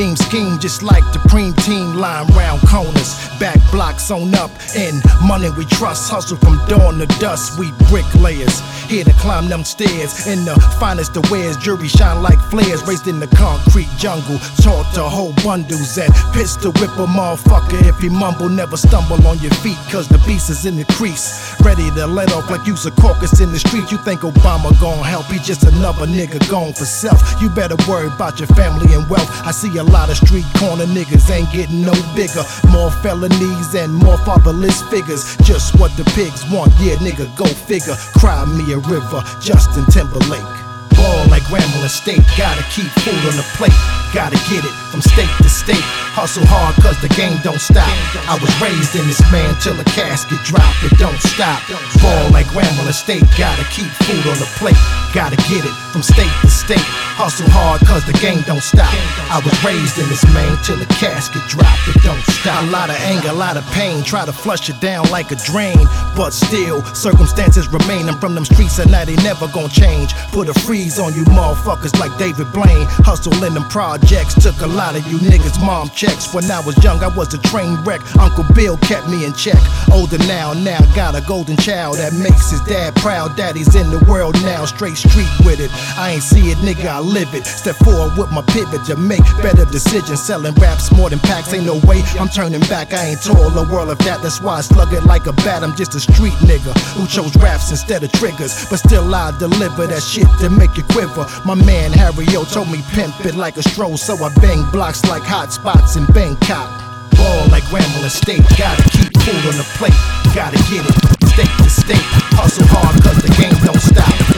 Beam 0.00 0.16
scheme, 0.16 0.58
just 0.58 0.82
like 0.82 1.04
the 1.12 1.18
preem 1.28 1.52
team. 1.62 1.96
Line 1.96 2.26
round 2.28 2.62
corners, 2.66 3.28
back 3.38 3.60
blocks 3.70 4.10
on 4.10 4.34
up. 4.34 4.50
And 4.74 4.96
money 5.28 5.50
we 5.50 5.66
trust, 5.66 6.10
hustle 6.10 6.38
from 6.38 6.56
dawn 6.68 6.98
to 7.00 7.06
dusk. 7.20 7.58
We 7.58 7.70
bricklayers, 7.92 8.60
here 8.88 9.04
to 9.04 9.12
climb 9.20 9.50
them 9.50 9.62
stairs. 9.62 10.26
In 10.26 10.46
the 10.46 10.54
finest 10.80 11.18
of 11.18 11.30
wares, 11.30 11.58
jury 11.58 11.86
shine 11.86 12.22
like 12.22 12.40
flares. 12.48 12.82
Raised 12.88 13.08
in 13.08 13.20
the 13.20 13.26
concrete 13.26 13.90
jungle, 13.98 14.38
taught 14.64 14.88
to 14.94 15.02
hold 15.02 15.36
bundles 15.44 15.98
at 15.98 16.08
pistol 16.32 16.72
whip 16.80 16.96
a 16.96 17.04
motherfucker. 17.04 17.86
If 17.86 17.98
he 17.98 18.08
mumble, 18.08 18.48
never 18.48 18.78
stumble 18.78 19.20
on 19.26 19.38
your 19.40 19.52
feet, 19.60 19.76
cause 19.92 20.08
the 20.08 20.16
beast 20.24 20.48
is 20.48 20.64
in 20.64 20.76
the 20.76 20.86
crease. 20.96 21.60
Ready 21.60 21.90
to 21.90 22.06
let 22.06 22.32
off 22.32 22.48
like 22.48 22.66
you's 22.66 22.86
a 22.86 22.90
caucus 22.92 23.38
in 23.40 23.52
the 23.52 23.58
street. 23.58 23.92
You 23.92 23.98
think 23.98 24.22
Obama 24.22 24.72
gon' 24.80 25.04
help? 25.04 25.26
He 25.26 25.38
just 25.40 25.62
another 25.64 26.06
nigga 26.06 26.40
gone 26.48 26.72
for 26.72 26.86
self. 26.86 27.20
You 27.42 27.50
better 27.50 27.76
worry 27.86 28.06
about 28.06 28.40
your 28.40 28.48
family 28.56 28.94
and 28.94 29.04
wealth. 29.10 29.28
I 29.44 29.50
see 29.50 29.76
a 29.76 29.89
lot 29.90 30.08
of 30.08 30.16
street 30.16 30.46
corner 30.56 30.86
niggas 30.86 31.30
ain't 31.30 31.50
getting 31.52 31.82
no 31.82 31.94
bigger. 32.14 32.42
More 32.70 32.90
felonies 33.02 33.74
and 33.74 33.92
more 33.94 34.18
fatherless 34.24 34.82
figures. 34.90 35.36
Just 35.42 35.78
what 35.78 35.94
the 35.96 36.04
pigs 36.16 36.42
want, 36.50 36.72
yeah, 36.80 36.96
nigga, 36.96 37.26
go 37.36 37.46
figure. 37.46 37.94
Cry 38.18 38.44
me 38.46 38.72
a 38.72 38.78
river, 38.78 39.22
Justin 39.42 39.84
Timberlake. 39.90 40.54
Ball 40.96 41.26
like 41.28 41.42
Grambling 41.50 41.88
State, 41.88 42.22
gotta 42.36 42.62
keep 42.70 42.90
food 43.02 43.22
on 43.28 43.36
the 43.36 43.46
plate. 43.56 43.74
Gotta 44.14 44.38
get 44.50 44.64
it 44.64 44.74
from 44.90 45.00
state 45.00 45.30
to 45.38 45.48
state. 45.48 45.86
Hustle 46.12 46.44
hard 46.44 46.74
cause 46.82 46.98
the 47.00 47.08
game 47.14 47.38
don't 47.46 47.62
stop. 47.62 47.88
I 48.26 48.34
was 48.34 48.50
raised 48.58 48.98
in 48.98 49.06
this 49.06 49.22
man 49.30 49.54
till 49.62 49.78
the 49.78 49.86
casket 49.94 50.42
drop. 50.42 50.74
It 50.82 50.98
don't 50.98 51.18
stop. 51.22 51.62
Ball 52.02 52.30
like 52.34 52.50
Grambling 52.50 52.92
State, 52.92 53.24
gotta 53.38 53.62
keep 53.70 53.88
food 54.02 54.26
on 54.26 54.38
the 54.42 54.50
plate. 54.58 54.78
Gotta 55.14 55.38
get 55.46 55.62
it 55.62 55.74
from 55.94 56.02
state 56.02 56.30
to 56.42 56.50
state. 56.50 56.82
Hustle 57.14 57.48
hard 57.50 57.80
cause 57.86 58.04
the 58.06 58.16
game 58.18 58.42
don't 58.46 58.62
stop. 58.62 58.90
I 59.30 59.38
was 59.44 59.54
raised 59.62 59.98
in 59.98 60.08
this 60.10 60.26
man 60.34 60.58
till 60.66 60.76
the 60.76 60.90
casket 60.98 61.42
drop. 61.46 61.78
It 61.86 62.02
don't 62.02 62.22
stop. 62.34 62.66
A 62.66 62.70
lot 62.70 62.90
of 62.90 62.96
anger, 63.06 63.30
a 63.30 63.38
lot 63.38 63.56
of 63.56 63.64
pain. 63.70 64.02
Try 64.02 64.26
to 64.26 64.32
flush 64.32 64.68
it 64.68 64.80
down 64.80 65.06
like 65.10 65.30
a 65.30 65.36
drain. 65.36 65.86
But 66.16 66.30
still, 66.30 66.82
circumstances 66.94 67.68
remain. 67.68 68.08
I'm 68.08 68.18
from 68.18 68.34
them 68.34 68.44
streets 68.44 68.78
and 68.78 68.90
now 68.90 69.04
they 69.04 69.16
never 69.22 69.46
gonna 69.48 69.68
change. 69.68 70.14
Put 70.34 70.48
a 70.48 70.54
freeze 70.66 70.98
on 70.98 71.14
you 71.14 71.24
motherfuckers 71.30 71.98
like 71.98 72.16
David 72.18 72.50
Blaine. 72.52 72.86
Hustle 73.06 73.36
in 73.44 73.54
them 73.54 73.68
projects. 73.68 74.34
Took 74.34 74.60
a 74.62 74.66
lot 74.80 74.96
of 74.96 75.06
you 75.12 75.18
niggas 75.18 75.60
mom 75.60 75.90
checks. 75.90 76.32
When 76.32 76.50
I 76.50 76.58
was 76.64 76.72
young, 76.82 77.04
I 77.04 77.08
was 77.14 77.34
a 77.34 77.38
train 77.52 77.76
wreck. 77.84 78.00
Uncle 78.16 78.46
Bill 78.54 78.78
kept 78.78 79.10
me 79.10 79.26
in 79.26 79.34
check. 79.34 79.60
Older 79.92 80.16
now, 80.24 80.54
now 80.54 80.80
got 80.96 81.14
a 81.14 81.20
golden 81.28 81.58
child 81.58 81.98
that 81.98 82.14
makes 82.14 82.50
his 82.50 82.62
dad 82.62 82.94
proud. 82.96 83.36
Daddy's 83.36 83.74
in 83.74 83.90
the 83.90 84.02
world 84.08 84.40
now, 84.40 84.64
straight 84.64 84.96
street 84.96 85.28
with 85.44 85.60
it. 85.60 85.70
I 86.00 86.12
ain't 86.12 86.22
see 86.22 86.48
it, 86.48 86.56
nigga, 86.64 86.86
I 86.86 87.00
live 87.00 87.28
it. 87.34 87.44
Step 87.44 87.76
forward 87.84 88.16
with 88.16 88.30
my 88.32 88.40
pivot 88.54 88.82
to 88.86 88.96
make 88.96 89.26
better 89.44 89.66
decisions. 89.66 90.22
Selling 90.22 90.54
raps 90.54 90.90
more 90.96 91.10
than 91.10 91.18
packs, 91.18 91.52
ain't 91.52 91.66
no 91.66 91.76
way 91.84 92.00
I'm 92.18 92.30
turning 92.30 92.64
back. 92.72 92.94
I 92.94 93.12
ain't 93.12 93.22
told 93.22 93.52
the 93.52 93.68
world 93.70 93.90
of 93.90 93.98
that. 94.08 94.22
That's 94.22 94.40
why 94.40 94.56
I 94.56 94.60
slug 94.62 94.94
it 94.94 95.04
like 95.04 95.26
a 95.26 95.34
bat. 95.44 95.62
I'm 95.62 95.76
just 95.76 95.94
a 95.94 96.00
street 96.00 96.38
nigga 96.48 96.72
who 96.96 97.06
chose 97.06 97.36
raps 97.36 97.70
instead 97.70 98.02
of 98.02 98.12
triggers. 98.12 98.64
But 98.70 98.78
still, 98.78 99.14
I 99.14 99.36
deliver 99.38 99.86
that 99.88 100.02
shit 100.02 100.28
to 100.40 100.48
make 100.48 100.74
you 100.78 100.84
quiver. 100.84 101.26
My 101.44 101.54
man 101.54 101.92
Harry 101.92 102.24
O 102.32 102.44
told 102.44 102.70
me 102.72 102.80
pimp 102.96 103.26
it 103.26 103.34
like 103.34 103.58
a 103.58 103.62
stroll, 103.62 103.98
so 103.98 104.16
I 104.24 104.32
bang 104.40 104.64
blocks 104.72 105.04
like 105.06 105.22
hot 105.22 105.52
spots 105.52 105.96
in 105.96 106.04
Bangkok. 106.06 106.68
Ball 107.16 107.48
like 107.48 107.64
Grambling 107.64 108.10
State, 108.10 108.42
gotta 108.56 108.82
keep 108.90 109.12
food 109.22 109.46
on 109.50 109.56
the 109.56 109.66
plate, 109.76 109.94
gotta 110.34 110.56
get 110.70 110.84
it 110.86 111.20
state 111.40 111.64
to 111.64 111.70
state. 111.70 112.06
Hustle 112.36 112.66
hard 112.68 113.02
cause 113.02 113.22
the 113.22 113.30
game 113.40 113.54
don't 113.64 113.80
stop. 113.80 114.29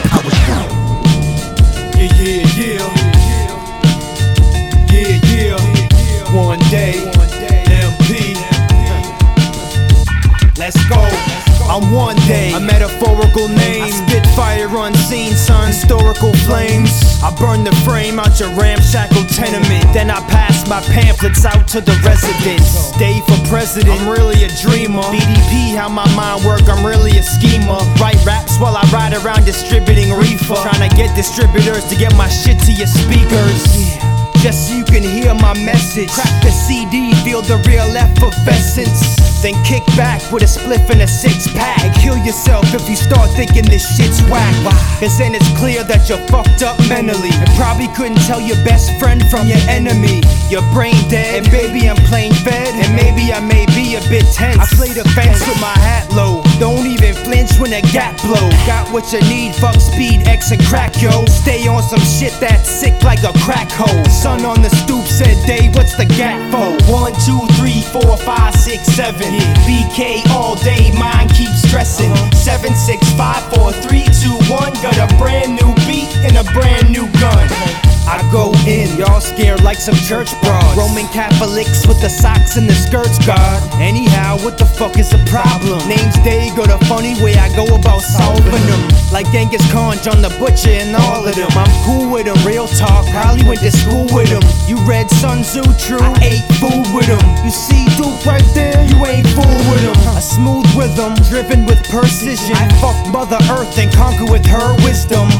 I'm 11.73 11.91
One 11.91 12.15
Dae, 12.29 12.53
a 12.53 12.59
metaphorical 12.59 13.47
name. 13.47 13.81
I 13.81 13.89
spit 13.89 14.23
fire 14.37 14.69
unseen, 14.69 15.33
son. 15.33 15.69
Historical 15.69 16.31
flames. 16.45 16.93
I 17.23 17.33
burn 17.41 17.63
the 17.63 17.73
frame 17.81 18.19
out 18.19 18.39
your 18.39 18.53
ramshackle 18.53 19.25
tenement. 19.33 19.81
Then 19.91 20.11
I 20.11 20.21
pass 20.29 20.69
my 20.69 20.81
pamphlets 20.93 21.45
out 21.45 21.67
to 21.69 21.81
the 21.81 21.97
residents. 22.05 22.93
Stay 22.93 23.21
for 23.25 23.41
president, 23.49 23.89
I'm 23.89 24.07
really 24.07 24.43
a 24.43 24.49
dreamer. 24.61 25.01
BDP, 25.01 25.73
how 25.73 25.89
my 25.89 26.05
mind 26.13 26.45
work, 26.45 26.61
I'm 26.69 26.85
really 26.85 27.17
a 27.17 27.23
schemer. 27.23 27.81
Write 27.97 28.23
raps 28.23 28.59
while 28.59 28.77
I 28.77 28.85
ride 28.93 29.17
around 29.25 29.45
distributing 29.45 30.13
reefer. 30.13 30.53
Trying 30.53 30.87
to 30.87 30.95
get 30.95 31.15
distributors 31.15 31.89
to 31.89 31.95
get 31.95 32.13
my 32.15 32.29
shit 32.29 32.59
to 32.69 32.71
your 32.71 32.85
speakers. 32.85 33.97
Yeah. 33.97 34.12
Just 34.43 34.67
so 34.67 34.75
you 34.75 34.83
can 34.83 35.03
hear 35.03 35.33
my 35.35 35.55
message. 35.63 36.11
Crack 36.11 36.43
the 36.43 36.51
CD, 36.51 37.15
feel 37.23 37.41
the 37.41 37.63
real 37.63 37.87
effervescence. 37.95 39.15
Then 39.41 39.55
kick 39.63 39.85
back 39.95 40.19
with 40.33 40.43
a 40.43 40.51
spliff 40.51 40.83
and 40.91 41.01
a 41.01 41.07
six 41.07 41.47
pack. 41.55 41.95
Kill 42.03 42.17
yourself 42.17 42.67
if 42.75 42.89
you 42.89 42.97
start 42.97 43.29
thinking 43.39 43.63
this 43.63 43.87
shit's 43.95 44.19
whack. 44.27 44.51
Cause 44.99 45.17
then 45.17 45.33
it's 45.33 45.47
clear 45.55 45.85
that 45.85 46.09
you're 46.09 46.19
fucked 46.27 46.61
up 46.61 46.75
mentally. 46.91 47.31
And 47.31 47.47
probably 47.55 47.87
couldn't 47.95 48.19
tell 48.27 48.41
your 48.41 48.59
best 48.67 48.91
friend 48.99 49.23
from 49.31 49.47
your 49.47 49.63
enemy. 49.71 50.19
Your 50.51 50.63
brain 50.75 50.99
dead, 51.07 51.39
and 51.39 51.47
baby, 51.47 51.87
I'm 51.87 51.95
playing 52.11 52.35
fed. 52.43 52.67
And 52.67 52.91
maybe 52.99 53.31
I 53.31 53.39
may 53.39 53.63
be 53.71 53.95
a 53.95 54.03
bit 54.11 54.27
tense. 54.35 54.59
I 54.59 54.67
play 54.75 54.91
the 54.91 55.07
fence 55.15 55.39
with 55.47 55.59
my 55.63 55.71
hat 55.79 56.11
low. 56.11 56.43
Don't 56.63 56.87
even 56.87 57.13
flinch 57.13 57.59
when 57.59 57.73
a 57.73 57.81
gap 57.91 58.15
blow. 58.21 58.49
Got 58.65 58.87
what 58.93 59.11
you 59.11 59.19
need, 59.27 59.53
fuck 59.53 59.75
speed, 59.81 60.25
X 60.25 60.51
and 60.51 60.63
crack, 60.63 60.95
yo. 61.01 61.25
Stay 61.25 61.67
on 61.67 61.83
some 61.83 61.99
shit 61.99 62.31
that's 62.39 62.69
sick 62.69 63.03
like 63.03 63.21
a 63.23 63.37
crack 63.39 63.69
hole. 63.69 64.05
Son 64.05 64.45
on 64.45 64.61
the 64.61 64.69
stoop 64.69 65.03
said, 65.03 65.35
Dave, 65.45 65.75
what's 65.75 65.97
the 65.97 66.05
gap 66.05 66.39
for? 66.51 66.71
One, 66.89 67.11
two, 67.27 67.43
three, 67.59 67.81
four, 67.91 68.15
five, 68.15 68.55
six, 68.55 68.83
seven. 68.95 69.27
BK 69.67 70.25
all 70.31 70.55
day, 70.55 70.89
mind 70.97 71.31
keeps 71.31 71.63
stressing. 71.67 72.13
Uh-huh. 72.13 72.31
Seven, 72.31 72.73
six, 72.75 73.11
five, 73.19 73.43
four, 73.53 73.73
three, 73.73 74.07
two, 74.23 74.31
one. 74.47 74.71
Got 74.79 74.95
a 75.03 75.13
brand 75.17 75.59
new 75.59 75.75
beat 75.83 76.15
and 76.23 76.37
a 76.37 76.49
brand 76.53 76.89
new 76.89 77.11
gun. 77.19 77.92
I 78.05 78.19
go 78.31 78.51
in, 78.67 78.97
y'all 78.99 79.21
scared 79.21 79.63
like 79.63 79.77
some 79.77 79.95
church 79.95 80.29
broads. 80.41 80.75
Roman 80.75 81.07
Catholics 81.07 81.87
with 81.87 82.01
the 82.01 82.09
socks 82.09 82.57
and 82.57 82.67
the 82.67 82.75
skirts, 82.75 83.17
God. 83.25 83.63
Anyhow, 83.79 84.37
what 84.43 84.57
the 84.57 84.65
fuck 84.65 84.97
is 84.99 85.09
the 85.09 85.21
problem? 85.31 85.79
Names 85.87 86.15
day 86.19 86.51
go 86.55 86.67
the 86.67 86.77
funny 86.85 87.15
way 87.23 87.35
I 87.35 87.47
go 87.55 87.63
about 87.73 88.01
solving 88.01 88.51
them. 88.67 88.81
Like 89.11 89.31
Genghis 89.31 89.63
Khan, 89.71 89.95
John 90.03 90.21
the 90.21 90.29
Butcher, 90.35 90.75
and 90.83 90.95
all 90.95 91.25
of 91.25 91.35
them. 91.35 91.49
I'm 91.55 91.71
cool 91.87 92.11
with 92.11 92.25
them, 92.25 92.37
real 92.45 92.67
talk. 92.67 93.07
Probably 93.15 93.47
went 93.47 93.61
to 93.61 93.71
school 93.71 94.05
with 94.11 94.27
them. 94.27 94.43
You 94.67 94.77
read 94.83 95.09
Sun 95.09 95.43
Tzu, 95.43 95.63
true. 95.79 96.03
I 96.03 96.13
ate 96.21 96.47
food 96.59 96.83
with 96.91 97.07
them. 97.07 97.23
You 97.45 97.51
see 97.51 97.87
Duke 97.95 98.19
right 98.25 98.45
there? 98.53 98.83
You 98.83 98.99
ain't 99.07 99.27
fool 99.31 99.59
with 99.71 99.79
him. 99.79 99.95
A 100.11 100.21
smooth 100.21 100.67
rhythm, 100.75 101.15
driven 101.31 101.65
with 101.65 101.79
precision. 101.87 102.55
I 102.55 102.67
fuck 102.83 102.99
Mother 103.15 103.39
Earth 103.47 103.77
and 103.79 103.91
conquer 103.93 104.27
with 104.27 104.45
her 104.45 104.75
wisdom. 104.83 105.31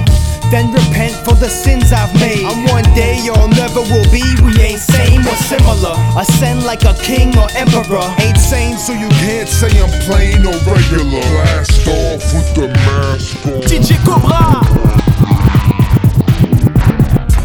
Then 0.53 0.71
repent 0.71 1.15
for 1.25 1.33
the 1.33 1.49
sins 1.49 1.91
I've 1.91 2.13
made. 2.21 2.45
I'm 2.45 2.69
one 2.69 2.85
day 2.93 3.17
or 3.25 3.49
never 3.57 3.81
will 3.89 4.05
be. 4.13 4.21
We 4.45 4.53
ain't 4.61 4.77
same 4.77 5.25
or 5.25 5.33
similar. 5.49 5.97
Ascend 6.13 6.61
like 6.61 6.85
a 6.85 6.93
king 6.93 7.35
or 7.41 7.49
emperor. 7.57 8.05
Ain't 8.21 8.37
same, 8.37 8.77
so 8.77 8.93
you 8.93 9.09
Can't 9.17 9.49
say 9.49 9.73
I'm 9.81 9.89
plain 10.05 10.45
or 10.45 10.53
regular. 10.69 11.25
Blast 11.25 11.87
off 11.89 12.21
with 12.37 12.53
the 12.53 12.67
mask 12.85 13.33
on. 13.49 13.65
DJ 13.65 13.97
Cobra. 14.05 14.61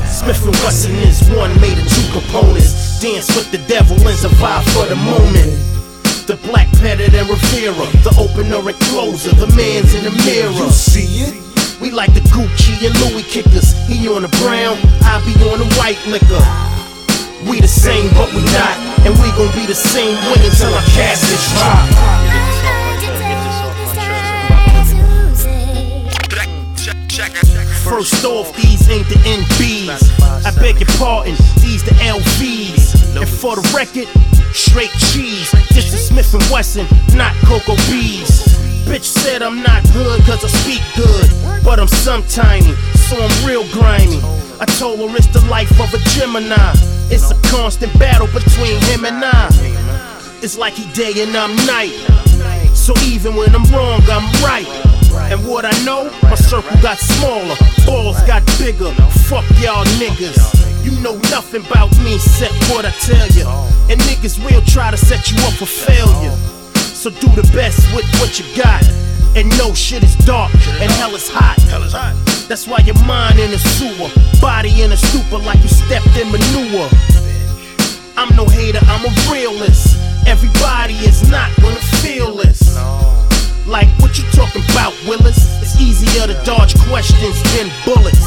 Smif-N-Wessun 0.04 1.00
is 1.08 1.24
one 1.32 1.58
made 1.64 1.80
of 1.80 1.88
two 1.88 2.12
components. 2.12 3.00
Dance 3.00 3.34
with 3.34 3.50
the 3.50 3.64
devil 3.72 3.96
and 4.06 4.18
survive 4.18 4.64
for 4.76 4.84
the 4.84 4.96
moment. 4.96 5.56
The 6.28 6.36
black 6.44 6.68
Pettitte 6.76 7.16
and 7.16 7.24
Rivera, 7.24 7.88
the 8.04 8.12
opener 8.20 8.68
and 8.68 8.78
closer, 8.92 9.34
the 9.34 9.48
man's 9.56 9.94
in 9.94 10.04
the 10.04 10.12
mirror. 10.28 10.52
You 10.52 10.68
see 10.68 11.24
it? 11.24 11.47
We 11.88 11.94
like 11.94 12.12
the 12.12 12.20
Gucci 12.20 12.84
and 12.84 12.92
Louis 13.00 13.22
kickers. 13.22 13.72
He 13.88 14.10
on 14.10 14.20
the 14.20 14.28
brown, 14.44 14.76
I 15.08 15.24
be 15.24 15.32
on 15.48 15.56
the 15.56 15.64
white 15.80 15.96
liquor. 16.04 16.44
We 17.48 17.62
the 17.62 17.66
same, 17.66 18.12
but 18.12 18.28
we 18.34 18.44
not, 18.52 18.76
and 19.08 19.16
we 19.24 19.32
gon' 19.32 19.48
be 19.56 19.64
the 19.64 19.74
same 19.74 20.12
way 20.28 20.36
until 20.44 20.68
our 20.74 20.84
caskets 20.92 21.48
drop. 21.56 21.88
First 27.88 28.22
off, 28.26 28.54
these 28.54 28.86
ain't 28.90 29.08
the 29.08 29.16
NBs. 29.24 30.44
I 30.44 30.50
beg 30.60 30.80
your 30.80 30.92
pardon, 30.98 31.36
these 31.64 31.82
the 31.84 31.96
LVs. 32.04 33.16
And 33.16 33.26
for 33.26 33.56
the 33.56 33.64
record, 33.74 34.08
straight 34.52 34.92
cheese. 35.08 35.50
This 35.72 35.94
is 35.94 36.10
Smif-N-Wessun, 36.10 36.84
not 37.16 37.32
Cocoa 37.46 37.76
Bees. 37.88 38.47
Bitch 38.86 39.04
said 39.04 39.42
I'm 39.42 39.62
not 39.62 39.82
good 39.92 40.20
cause 40.22 40.44
I 40.44 40.48
speak 40.48 40.82
good, 40.96 41.64
but 41.64 41.78
I'm 41.80 41.88
sometiny, 41.88 42.74
so 43.08 43.16
I'm 43.16 43.46
real 43.46 43.64
grimy. 43.72 44.20
I 44.60 44.66
told 44.78 44.98
her 45.00 45.16
it's 45.16 45.28
the 45.28 45.44
life 45.46 45.70
of 45.80 45.92
a 45.94 45.98
Gemini. 46.10 46.72
It's 47.10 47.30
a 47.30 47.36
constant 47.50 47.96
battle 47.98 48.26
between 48.28 48.80
him 48.90 49.04
and 49.04 49.24
I. 49.24 49.48
It's 50.42 50.58
like 50.58 50.74
he 50.74 50.90
day 50.92 51.22
and 51.22 51.36
I'm 51.36 51.54
night. 51.66 51.94
So 52.74 52.94
even 53.04 53.34
when 53.34 53.54
I'm 53.54 53.64
wrong, 53.72 54.00
I'm 54.08 54.26
right. 54.42 54.66
And 55.30 55.46
what 55.46 55.64
I 55.64 55.72
know, 55.84 56.10
my 56.22 56.34
circle 56.34 56.76
got 56.80 56.98
smaller, 56.98 57.56
balls 57.84 58.20
got 58.22 58.44
bigger. 58.58 58.92
Fuck 59.28 59.44
y'all 59.60 59.84
niggas. 59.98 60.68
You 60.84 60.92
know 61.02 61.16
nothing 61.30 61.66
about 61.66 61.90
me 62.00 62.14
except 62.14 62.54
what 62.70 62.86
I 62.86 62.90
tell 62.90 63.28
you. 63.28 63.46
And 63.90 64.00
niggas 64.02 64.38
will 64.44 64.62
try 64.62 64.90
to 64.90 64.96
set 64.96 65.30
you 65.30 65.36
up 65.44 65.54
for 65.54 65.66
failure. 65.66 66.34
So 66.98 67.10
do 67.10 67.30
the 67.38 67.46
best 67.54 67.78
with 67.94 68.02
what 68.18 68.42
you 68.42 68.44
got. 68.58 68.82
And 69.38 69.46
know 69.56 69.72
shit 69.72 70.02
is 70.02 70.16
dark 70.26 70.50
and 70.82 70.90
hell 70.98 71.14
is 71.14 71.30
hot. 71.30 71.54
That's 72.48 72.66
why 72.66 72.82
your 72.82 72.98
mind 73.06 73.38
in 73.38 73.54
a 73.54 73.58
sewer, 73.78 74.10
body 74.40 74.82
in 74.82 74.90
a 74.90 74.96
stupor 74.96 75.38
like 75.38 75.62
you 75.62 75.70
stepped 75.70 76.10
in 76.18 76.26
manure. 76.26 76.90
I'm 78.18 78.34
no 78.34 78.50
hater, 78.50 78.82
I'm 78.90 79.06
a 79.06 79.14
realist. 79.30 79.94
Everybody 80.26 80.98
is 81.06 81.22
not 81.30 81.54
gonna 81.62 81.78
feel 82.02 82.34
this. 82.34 82.74
Like 83.64 83.86
what 84.02 84.18
you 84.18 84.26
talking 84.34 84.66
about, 84.74 84.90
Willis? 85.06 85.38
It's 85.62 85.78
easier 85.78 86.26
to 86.26 86.34
dodge 86.42 86.74
questions 86.90 87.38
than 87.54 87.70
bullets. 87.86 88.26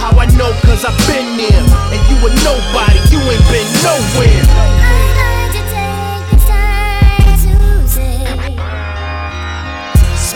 How 0.00 0.16
I 0.16 0.24
know, 0.32 0.48
cause 0.64 0.88
I've 0.88 0.96
been 1.04 1.36
there. 1.36 1.60
And 1.92 2.00
you 2.08 2.16
a 2.24 2.32
nobody, 2.40 3.04
you 3.12 3.20
ain't 3.20 3.44
been 3.52 3.68
nowhere. 3.84 5.25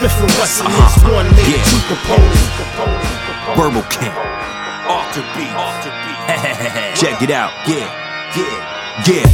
Smith 0.00 0.16
and 0.22 0.30
Wesson 0.40 0.66
uh-huh. 0.66 0.96
is 0.96 1.12
one 1.12 1.26
nigga 1.36 1.60
yeah. 1.60 1.68
to 1.68 1.78
compose. 1.92 2.40
Verbal 3.52 3.84
Kent. 3.92 4.16
Alter 4.88 5.20
beat. 5.36 5.52
Check 6.96 7.20
it 7.20 7.30
out. 7.30 7.52
Yeah. 7.68 7.84
Yeah. 8.32 9.04
Yeah. 9.04 9.28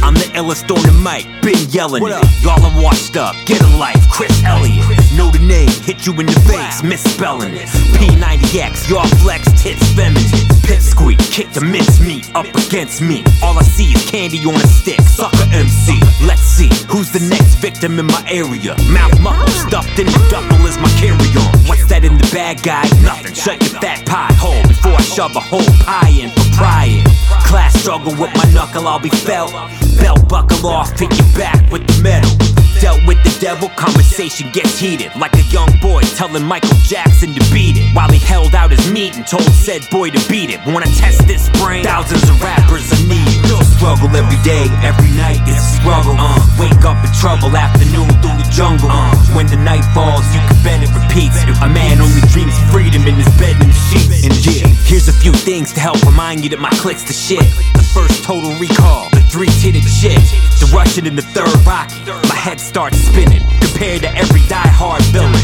I'm 0.00 0.14
the 0.14 0.30
illest 0.38 0.70
on 0.70 0.80
the 0.86 0.94
mic, 0.94 1.26
been 1.42 1.58
yelling 1.70 2.04
it. 2.06 2.42
Y'all 2.42 2.62
are 2.62 2.82
washed 2.82 3.16
up, 3.16 3.34
get 3.46 3.62
a 3.62 3.76
life, 3.76 4.08
Chris 4.10 4.30
Elliott. 4.44 4.86
Know 5.16 5.30
the 5.30 5.42
name, 5.42 5.70
hit 5.82 6.06
you 6.06 6.12
in 6.20 6.26
the 6.26 6.40
face, 6.46 6.84
misspelling 6.84 7.54
it. 7.54 7.66
P90X, 7.98 8.88
y'all 8.88 9.06
flex, 9.22 9.50
tits 9.60 9.82
feminine. 9.94 10.51
Pipsqueak, 10.62 11.18
kick 11.30 11.50
the 11.50 11.60
mincemeat 11.60 12.30
up 12.34 12.46
against 12.66 13.02
me. 13.02 13.24
All 13.42 13.58
I 13.58 13.62
see 13.62 13.92
is 13.92 14.04
candy 14.10 14.38
on 14.46 14.54
a 14.54 14.66
stick, 14.66 15.00
sucker 15.00 15.46
MC. 15.52 15.98
Let's 16.24 16.42
see, 16.42 16.70
who's 16.88 17.10
the 17.10 17.20
next 17.28 17.56
victim 17.56 17.98
in 17.98 18.06
my 18.06 18.22
area? 18.30 18.76
Mouth 18.90 19.18
muffled, 19.20 19.50
stuffed 19.50 19.98
in 19.98 20.06
the 20.06 20.22
duffel 20.30 20.66
is 20.66 20.78
my 20.78 20.88
carry-on. 21.00 21.52
What's 21.66 21.86
that 21.86 22.04
in 22.04 22.16
the 22.16 22.28
bag, 22.32 22.62
guy? 22.62 22.82
Nothing, 23.02 23.34
shut 23.34 23.60
your 23.60 23.80
fat 23.80 24.06
pie 24.06 24.32
hole 24.38 24.62
before 24.68 24.92
I 24.92 25.02
shove 25.02 25.34
a 25.36 25.40
whole 25.40 25.72
pie 25.84 26.14
in 26.14 26.30
for 26.30 26.56
prying. 26.56 27.04
Class 27.44 27.74
struggle 27.80 28.12
with 28.12 28.34
my 28.34 28.46
knuckle, 28.52 28.86
I'll 28.86 29.00
be 29.00 29.10
felt. 29.10 29.52
Belt 29.98 30.28
buckle 30.28 30.66
off, 30.66 30.96
pick 30.96 31.10
your 31.10 31.28
back 31.36 31.70
with 31.70 31.86
the 31.86 32.02
metal. 32.02 32.61
Dealt 32.82 33.06
with 33.06 33.22
the 33.22 33.30
devil, 33.38 33.68
conversation 33.78 34.50
gets 34.50 34.76
heated. 34.76 35.14
Like 35.14 35.34
a 35.38 35.46
young 35.54 35.70
boy 35.78 36.02
telling 36.18 36.42
Michael 36.42 36.74
Jackson 36.82 37.32
to 37.32 37.42
beat 37.54 37.78
it. 37.78 37.94
While 37.94 38.10
he 38.10 38.18
held 38.18 38.56
out 38.56 38.72
his 38.72 38.90
meat 38.90 39.14
and 39.14 39.24
told 39.24 39.46
said 39.54 39.88
boy 39.88 40.10
to 40.10 40.18
beat 40.28 40.50
it. 40.50 40.58
Wanna 40.66 40.90
test 40.98 41.28
this 41.28 41.48
brain? 41.62 41.84
Thousands 41.84 42.28
of 42.28 42.42
rappers 42.42 42.90
I 42.90 42.98
need. 43.06 43.38
Struggle 43.78 44.14
every 44.14 44.38
day, 44.42 44.66
every 44.82 45.10
night 45.14 45.42
is 45.46 45.58
a 45.58 45.78
struggle. 45.78 46.14
Uh, 46.18 46.38
wake 46.58 46.82
up 46.82 46.98
in 47.06 47.10
trouble, 47.18 47.54
afternoon 47.54 48.10
through 48.18 48.38
the 48.38 48.48
jungle. 48.50 48.90
Uh, 48.90 49.14
when 49.34 49.46
the 49.46 49.58
night 49.58 49.82
falls, 49.94 50.22
you 50.34 50.42
bet 50.62 50.82
it 50.82 50.90
repeats. 50.94 51.36
A 51.60 51.68
man 51.68 52.00
only 52.00 52.22
dreams 52.30 52.54
of 52.56 52.70
freedom 52.70 53.06
in 53.06 53.14
his 53.14 53.28
bed 53.36 53.58
and 53.60 53.74
sheets. 53.90 54.24
And 54.24 54.34
yeah, 54.46 54.66
here's 54.86 55.08
a 55.08 55.12
few 55.12 55.32
things 55.32 55.72
to 55.74 55.80
help 55.80 56.00
remind 56.06 56.42
you 56.42 56.50
that 56.50 56.60
my 56.60 56.70
click's 56.78 57.04
the 57.04 57.12
shit. 57.12 57.44
The 57.74 57.86
first 57.94 58.24
total 58.24 58.54
recall, 58.58 59.10
the 59.10 59.20
three-titted 59.28 59.84
shit. 59.84 60.22
The 60.62 60.70
Russian 60.74 61.06
in 61.06 61.16
the 61.16 61.26
third 61.34 61.52
Rocky. 61.66 62.00
My 62.28 62.38
head 62.38 62.60
starts 62.60 62.98
spinning 62.98 63.42
compared 63.60 64.02
to 64.02 64.10
every 64.16 64.40
die-hard 64.48 65.02
villain. 65.10 65.34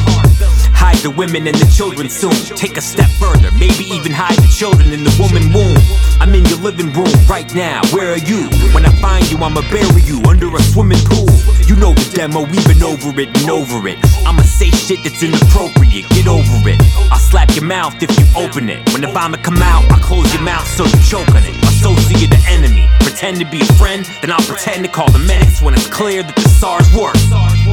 Hide 0.79 1.03
the 1.03 1.11
women 1.11 1.47
and 1.49 1.57
the 1.59 1.67
children 1.75 2.09
soon. 2.09 2.39
Take 2.55 2.77
a 2.77 2.81
step 2.81 3.11
further, 3.19 3.51
maybe 3.59 3.83
even 3.91 4.13
hide 4.15 4.39
the 4.39 4.47
children 4.47 4.95
in 4.95 5.03
the 5.03 5.11
woman 5.19 5.51
womb. 5.51 5.75
I'm 6.23 6.31
in 6.35 6.47
your 6.47 6.63
living 6.63 6.93
room 6.95 7.11
right 7.27 7.51
now. 7.55 7.83
Where 7.91 8.15
are 8.15 8.23
you? 8.23 8.47
When 8.71 8.87
I 8.87 8.95
find 9.03 9.27
you, 9.31 9.39
I'ma 9.39 9.63
bury 9.75 10.03
you 10.07 10.23
under 10.31 10.55
a 10.55 10.63
swimming 10.63 11.03
pool. 11.11 11.27
You 11.69 11.77
know 11.77 11.93
the 11.93 12.09
demo, 12.17 12.49
we've 12.49 12.67
been 12.67 12.83
over 12.83 13.13
it 13.21 13.29
and 13.29 13.51
over 13.51 13.87
it. 13.89 13.99
I'ma 14.25 14.41
say 14.41 14.71
shit 14.71 15.05
that's 15.05 15.23
inappropriate, 15.23 16.09
get 16.09 16.27
over 16.27 16.65
it. 16.65 16.81
I'll 17.13 17.21
slap 17.21 17.55
your 17.55 17.69
mouth 17.69 18.03
if 18.03 18.09
you 18.19 18.25
open 18.41 18.71
it. 18.71 18.81
When 18.89 19.03
the 19.03 19.13
vomit 19.13 19.45
come 19.45 19.61
out, 19.61 19.85
I'll 19.93 20.01
close 20.01 20.33
your 20.33 20.43
mouth 20.43 20.67
so 20.67 20.89
you 20.89 20.97
choke 21.05 21.29
on 21.37 21.45
it. 21.45 21.53
Associate 21.69 22.31
the 22.31 22.41
enemy. 22.49 22.89
Pretend 23.05 23.37
to 23.41 23.45
be 23.45 23.61
a 23.61 23.69
friend, 23.77 24.09
then 24.23 24.33
I'll 24.33 24.49
pretend 24.49 24.83
to 24.87 24.91
call 24.91 25.13
the 25.13 25.21
medics 25.21 25.61
when 25.61 25.75
it's 25.75 25.87
clear 25.87 26.23
that 26.23 26.37
the 26.37 26.49
SARS 26.49 26.89
work. 26.97 27.21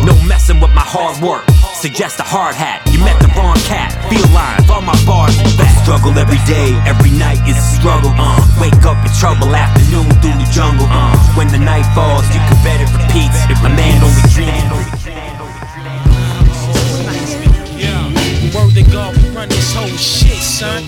No 0.04 0.12
messing 0.28 0.60
with 0.60 0.76
my 0.76 0.84
hard 0.84 1.16
work. 1.24 1.48
Suggest 1.80 2.20
a 2.20 2.28
hard 2.28 2.56
hat. 2.56 2.84
You 2.92 3.00
met 3.00 3.16
the 3.24 3.32
wrong 3.40 3.56
cat. 3.64 3.96
Feel 4.12 4.28
lines, 4.36 4.68
all 4.70 4.84
my 4.84 4.98
bars 5.08 5.40
back. 5.56 5.72
Struggle 5.88 6.12
every 6.20 6.42
day, 6.44 6.76
every 6.84 7.16
night 7.16 7.40
is 7.48 7.56
a 7.56 7.68
struggle. 7.80 8.12
Uh, 8.12 8.44
wake 8.60 8.76
up 8.84 9.00
in 9.08 9.12
trouble, 9.16 9.56
afternoon 9.56 10.12
through 10.20 10.36
the 10.36 10.50
jungle. 10.52 10.84
Uh, 10.92 11.15
when 11.36 11.48
the 11.50 11.60
night 11.60 11.84
falls, 11.94 12.26
you 12.32 12.40
can 12.48 12.58
bet 12.64 12.80
it 12.80 12.90
repeats. 12.96 13.36
If 13.52 13.60
a 13.60 13.70
man 13.70 14.02
only 14.04 14.24
dreams. 14.32 14.64
Word 18.56 18.74
to 18.76 18.84
God, 18.90 19.18
we 19.18 19.30
run 19.36 19.50
this 19.50 19.74
whole 19.74 19.88
shit, 20.00 20.40
son. 20.40 20.84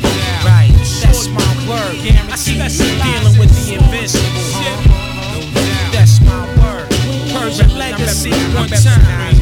Right, 0.45 0.71
that's 1.03 1.27
my 1.27 1.43
word. 1.67 1.99
I 2.31 2.35
see 2.35 2.55
you 2.55 3.03
dealing 3.03 3.37
with 3.37 3.51
the 3.51 3.75
invincible, 3.75 4.23
huh? 4.55 5.91
That's 5.91 6.21
my 6.21 6.47
word. 6.63 6.87
Persian 7.35 7.77
legacy, 7.77 8.31
one 8.55 8.69
time. 8.69 9.35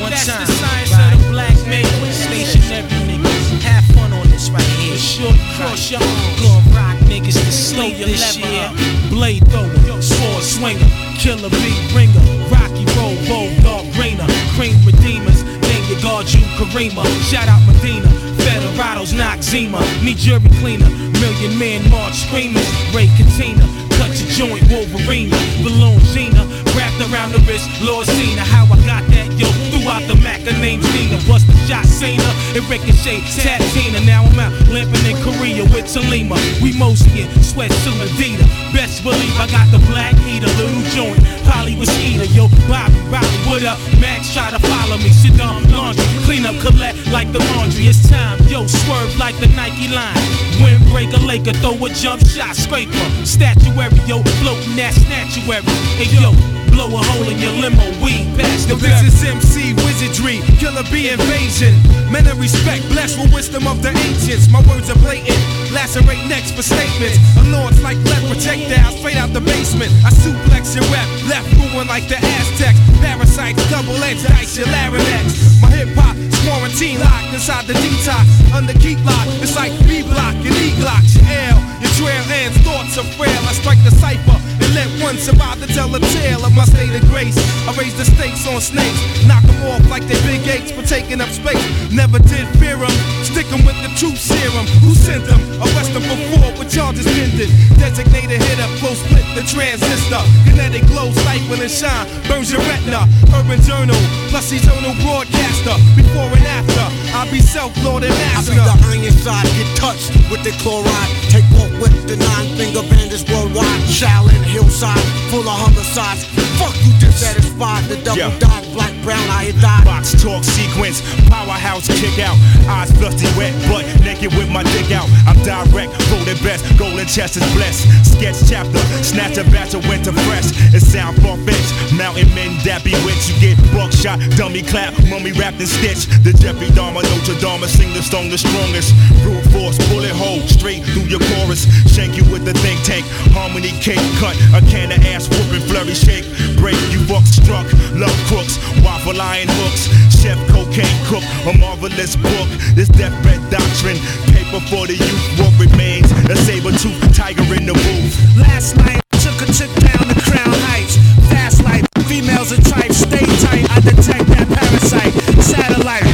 One 0.00 0.10
That's 0.10 0.26
time. 0.26 0.46
the 0.46 0.52
science 0.52 0.92
right. 0.92 1.12
of 1.12 1.22
the 1.24 1.30
black 1.30 1.56
man. 1.66 1.84
Stationary 2.12 2.86
niggas. 3.02 3.62
Have 3.62 3.84
fun 3.96 4.12
on 4.12 4.28
this 4.30 4.48
right 4.48 4.62
here. 4.78 4.96
Sure, 4.96 5.34
cross 5.56 5.90
your 5.90 6.00
arms. 6.00 6.40
Gonna 6.40 6.76
rock 6.76 6.96
niggas 7.10 7.34
to 7.34 7.50
Slow 7.50 7.86
your 7.86 8.06
this 8.06 8.36
lever 8.36 8.52
year. 8.52 8.64
up. 8.66 8.87
Blade 9.18 9.42
thrower, 9.50 10.00
sword 10.00 10.44
swinger, 10.44 10.86
killer 11.18 11.50
beat 11.50 11.82
bringer, 11.90 12.22
Rocky 12.54 12.86
roll, 12.94 13.18
bulldog 13.26 13.90
brainer, 13.98 14.30
cream 14.54 14.78
redeemers. 14.86 15.42
Name 15.42 15.84
your 15.90 16.00
guard, 16.00 16.30
you 16.30 16.38
Karima. 16.54 17.02
Shout 17.26 17.48
out 17.48 17.58
Medina, 17.66 18.06
Federados, 18.38 19.12
knock 19.12 19.42
Zima. 19.42 19.82
Need 20.04 20.18
jury 20.18 20.48
cleaner, 20.62 20.88
million 21.18 21.58
man 21.58 21.82
march 21.90 22.14
screamers. 22.14 22.62
Ray 22.94 23.10
Katina, 23.18 23.66
cut 23.98 24.14
your 24.14 24.30
joint, 24.38 24.62
Wolverine. 24.70 25.34
Balloon 25.66 25.98
Gina, 26.14 26.46
wrapped 26.78 27.02
around 27.10 27.32
the 27.32 27.42
wrist, 27.50 27.66
Lord 27.82 28.06
Cena. 28.06 28.42
How 28.42 28.70
I 28.70 28.78
got 28.86 29.02
that, 29.10 29.26
yo, 29.34 29.50
throughout 29.88 30.06
the 30.06 30.16
Mac, 30.20 30.40
her 30.44 30.58
name's 30.60 30.84
Dina. 30.92 31.16
Bust 31.24 31.46
the 31.46 31.56
shot, 31.64 31.86
Cena, 31.86 32.28
it 32.52 32.64
ricochet, 32.68 33.24
Tatina. 33.40 34.04
Now 34.04 34.24
I'm 34.24 34.38
out 34.38 34.52
limping 34.68 35.04
in 35.08 35.16
Korea 35.24 35.64
with 35.64 35.88
Talima. 35.88 36.36
We 36.60 36.76
mostly 36.76 37.22
in 37.22 37.28
sweat 37.42 37.70
to 37.70 37.90
Adidas. 38.04 38.48
Best 38.72 39.02
believe 39.02 39.32
I 39.40 39.48
got 39.48 39.64
the 39.72 39.80
black 39.88 40.14
heater, 40.28 40.52
little 40.60 40.84
joint. 40.92 41.24
Polly 41.48 41.74
was 41.76 41.88
eater, 42.04 42.28
yo, 42.36 42.48
Bobby, 42.68 43.00
Bobby, 43.08 43.36
what 43.48 43.64
up? 43.64 43.80
Max 44.00 44.32
try 44.34 44.50
to 44.50 44.60
follow 44.60 44.98
me, 44.98 45.08
sit 45.08 45.36
down, 45.36 45.64
laundry, 45.72 46.04
clean 46.28 46.44
up, 46.44 46.56
collect 46.60 46.96
like 47.08 47.32
the 47.32 47.40
laundry. 47.56 47.88
It's 47.88 48.04
time, 48.08 48.36
yo, 48.44 48.66
swerve 48.66 49.16
like 49.16 49.36
the 49.40 49.48
Nike 49.56 49.88
line. 49.88 50.20
Windbreaker, 50.60 51.24
Laker, 51.24 51.56
throw 51.64 51.72
a 51.80 51.88
jump 51.90 52.20
shot, 52.26 52.56
scraper. 52.56 52.92
Statuary 53.24 53.96
yo, 54.04 54.22
floating 54.44 54.76
that 54.76 54.92
statuary. 54.92 55.64
Hey 55.96 56.12
yo, 56.12 56.32
blow 56.78 56.94
a 56.94 57.02
hole 57.02 57.28
in 57.28 57.38
your 57.38 57.52
limo, 57.52 57.82
weed 58.04 58.26
past 58.38 58.68
the 58.68 58.74
Yo, 58.74 58.80
this 58.80 59.02
is 59.02 59.24
MC 59.24 59.77
Wizardry, 59.84 60.40
Killer 60.58 60.84
B 60.90 61.10
invasion. 61.10 61.74
Men 62.10 62.26
of 62.26 62.40
respect, 62.40 62.86
blessed 62.88 63.18
with 63.18 63.32
wisdom 63.34 63.66
of 63.66 63.82
the 63.82 63.90
ancients. 63.90 64.48
My 64.48 64.62
words 64.64 64.88
are 64.88 64.98
blatant, 65.04 65.38
lacerate 65.70 66.24
necks 66.28 66.50
for 66.50 66.62
statements. 66.62 67.18
A 67.36 67.44
launch 67.52 67.80
like 67.82 67.98
lead 68.08 68.24
projectiles 68.26 68.96
straight 68.98 69.16
out 69.16 69.32
the 69.32 69.40
basement. 69.40 69.92
I 70.04 70.10
suplex 70.10 70.74
your 70.74 70.86
rep, 70.88 71.08
left 71.28 71.50
ruin 71.58 71.86
like 71.86 72.08
the 72.08 72.16
Aztecs. 72.16 72.80
Parasites, 73.02 73.60
double 73.70 73.96
edged 74.02 74.26
dice, 74.26 74.56
your 74.56 74.68
larynx. 74.68 75.60
My 75.60 75.68
hip 75.68 75.92
hop 75.94 76.16
is 76.16 76.34
quarantine 76.46 76.98
locked 77.00 77.34
inside 77.34 77.66
the 77.66 77.74
detox. 77.74 78.24
Under 78.54 78.74
keep 78.80 78.98
lock, 79.04 79.26
it's 79.44 79.56
like 79.56 79.72
B 79.86 80.02
block 80.02 80.34
and 80.34 80.56
E 80.56 80.72
glock. 80.80 81.04
Your 81.12 81.28
L, 81.52 81.58
your 81.84 81.92
trail 82.00 82.24
ends, 82.40 82.56
thoughts 82.64 82.96
are 82.96 83.08
frail. 83.20 83.42
I 83.44 83.52
strike 83.52 83.82
the 83.84 83.92
cipher 83.92 84.47
let 84.78 85.02
one 85.02 85.18
survive 85.18 85.58
to 85.58 85.66
tell 85.74 85.90
a 85.90 85.98
tale 86.14 86.44
of 86.46 86.54
my 86.54 86.64
state 86.64 86.94
of 86.94 87.02
grace. 87.10 87.34
I 87.66 87.74
raise 87.74 87.94
the 87.98 88.06
stakes 88.06 88.46
on 88.46 88.60
snakes, 88.62 89.00
knock 89.26 89.42
them 89.42 89.58
off 89.66 89.82
like 89.90 90.06
they 90.06 90.18
big 90.22 90.46
apes 90.46 90.70
for 90.70 90.86
taking 90.86 91.20
up 91.20 91.30
space. 91.34 91.58
Never 91.90 92.18
did 92.22 92.46
fear 92.62 92.78
them, 92.78 92.94
stick 93.26 93.50
them 93.50 93.66
with 93.66 93.74
the 93.82 93.90
truth 93.98 94.18
serum. 94.18 94.66
Who 94.86 94.94
sent 94.94 95.26
them? 95.26 95.42
Arrest 95.58 95.90
them 95.94 96.06
before 96.06 96.54
with 96.58 96.70
charges 96.70 97.06
pending. 97.10 97.50
Designated 97.74 98.38
hitter, 98.38 98.70
close 98.78 99.02
split 99.02 99.26
the 99.34 99.42
transistor. 99.50 100.22
Kinetic 100.46 100.86
glow, 100.86 101.10
stifle 101.10 101.58
and 101.58 101.70
shine, 101.70 102.06
burns 102.30 102.54
your 102.54 102.62
retina. 102.70 103.02
Urban 103.34 103.58
journal, 103.66 103.98
plus 104.30 104.46
eternal 104.54 104.94
broadcaster. 105.02 105.74
Before 105.98 106.30
and 106.38 106.46
after, 106.46 106.86
I'll 107.18 107.30
be 107.30 107.42
self-lord 107.42 108.06
and 108.06 108.14
I 108.14 108.18
master. 108.30 108.54
see 108.54 108.62
the 108.62 108.76
iron 108.94 109.18
side 109.26 109.48
get 109.58 109.70
touched 109.74 110.14
with 110.30 110.42
the 110.46 110.54
chloride. 110.62 111.10
Take 111.34 111.48
off 111.58 111.72
with 111.82 111.94
the 112.06 112.14
nine 112.14 112.46
finger 112.54 112.86
bandits 112.86 113.26
worldwide. 113.26 113.82
Shaolin 113.90 114.38
hillside, 114.68 115.00
full 115.30 115.40
of 115.48 115.58
homicides. 115.64 116.24
Fuck 116.60 116.74
you 116.84 116.92
dissatisfied. 117.00 117.84
The 117.88 117.96
double 118.04 118.18
Yeah. 118.18 118.38
dot, 118.38 118.64
black, 118.78 118.94
brown, 119.02 119.26
I 119.34 119.50
had 119.50 119.58
died. 119.58 119.84
Box 119.84 120.14
talk 120.22 120.46
sequence, 120.46 121.02
powerhouse 121.26 121.90
kick 121.98 122.22
out. 122.22 122.38
Eyes 122.70 122.94
dusty 123.02 123.26
wet, 123.34 123.50
butt 123.66 123.82
naked 124.06 124.30
with 124.38 124.46
my 124.46 124.62
dick 124.70 124.94
out. 124.94 125.10
I'm 125.26 125.34
direct, 125.42 125.90
voted 126.06 126.38
best, 126.46 126.62
golden 126.78 127.06
chest 127.10 127.34
is 127.34 127.46
blessed. 127.58 127.82
Sketch 128.06 128.38
chapter, 128.46 128.78
snatch 129.02 129.36
a 129.36 129.44
batch 129.50 129.74
of 129.74 129.82
winter 129.90 130.14
fresh. 130.30 130.54
It 130.70 130.80
sound 130.86 131.18
far 131.18 131.36
fetched. 131.42 131.74
Mountain 131.98 132.30
men 132.38 132.54
that 132.62 132.86
bewitch. 132.86 133.26
You 133.26 133.34
get 133.42 133.58
buckshot, 133.74 134.22
dummy 134.38 134.62
clap, 134.62 134.94
mummy 135.10 135.32
wrapped 135.34 135.58
in 135.58 135.66
stitch. 135.66 136.06
The 136.22 136.30
Jeffrey 136.38 136.70
Dahmer, 136.78 137.02
Notre 137.02 137.34
Dame, 137.42 137.66
sing 137.66 137.90
the 137.98 138.02
stone 138.02 138.30
the 138.30 138.38
strongest. 138.38 138.94
Brute 139.26 139.42
force, 139.50 139.76
bullet 139.90 140.14
hole, 140.14 140.40
straight 140.46 140.86
through 140.94 141.10
your 141.10 141.20
chorus. 141.34 141.66
Shank 141.90 142.14
you 142.14 142.22
with 142.30 142.46
the 142.46 142.54
think 142.62 142.78
tank, 142.86 143.04
harmony 143.34 143.74
cake 143.82 144.02
cut. 144.22 144.38
A 144.54 144.62
can 144.70 144.94
of 144.94 145.02
ass 145.10 145.26
whooping, 145.26 145.66
flurry 145.66 145.98
shake. 145.98 146.24
Break 146.62 146.78
you 146.94 147.02
buck 147.10 147.26
struck, 147.26 147.66
love 147.96 148.14
crooks, 148.28 148.60
waffle 148.82 149.20
iron 149.20 149.48
hooks. 149.50 149.88
Chef 150.18 150.38
cocaine 150.50 150.98
cook, 151.06 151.22
a 151.46 151.56
marvelous 151.58 152.16
book. 152.16 152.48
This 152.74 152.88
deathbed 152.88 153.38
doctrine, 153.50 153.98
paper 154.34 154.60
for 154.66 154.86
the 154.86 154.96
youth. 154.98 155.38
What 155.38 155.54
remains? 155.58 156.10
A 156.28 156.36
saber 156.36 156.72
tooth 156.72 156.98
tiger 157.14 157.46
in 157.54 157.66
the 157.66 157.74
booth. 157.74 158.14
Last 158.36 158.76
night, 158.76 159.00
took 159.22 159.38
a 159.42 159.46
chick 159.52 159.70
down 159.78 160.08
the 160.08 160.18
crown 160.26 160.54
heights. 160.66 160.96
Fast 161.30 161.62
life, 161.62 161.86
females 162.06 162.52
are 162.52 162.62
type, 162.62 162.92
stay 162.92 163.26
tight. 163.46 163.70
I 163.70 163.80
detect 163.80 164.26
that 164.34 164.46
parasite. 164.50 165.14
Satellite. 165.38 166.08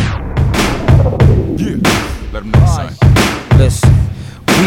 Yeah, 1.58 1.80
let 2.32 2.44
them 2.44 2.50
know. 2.52 2.90
Listen, 3.56 3.94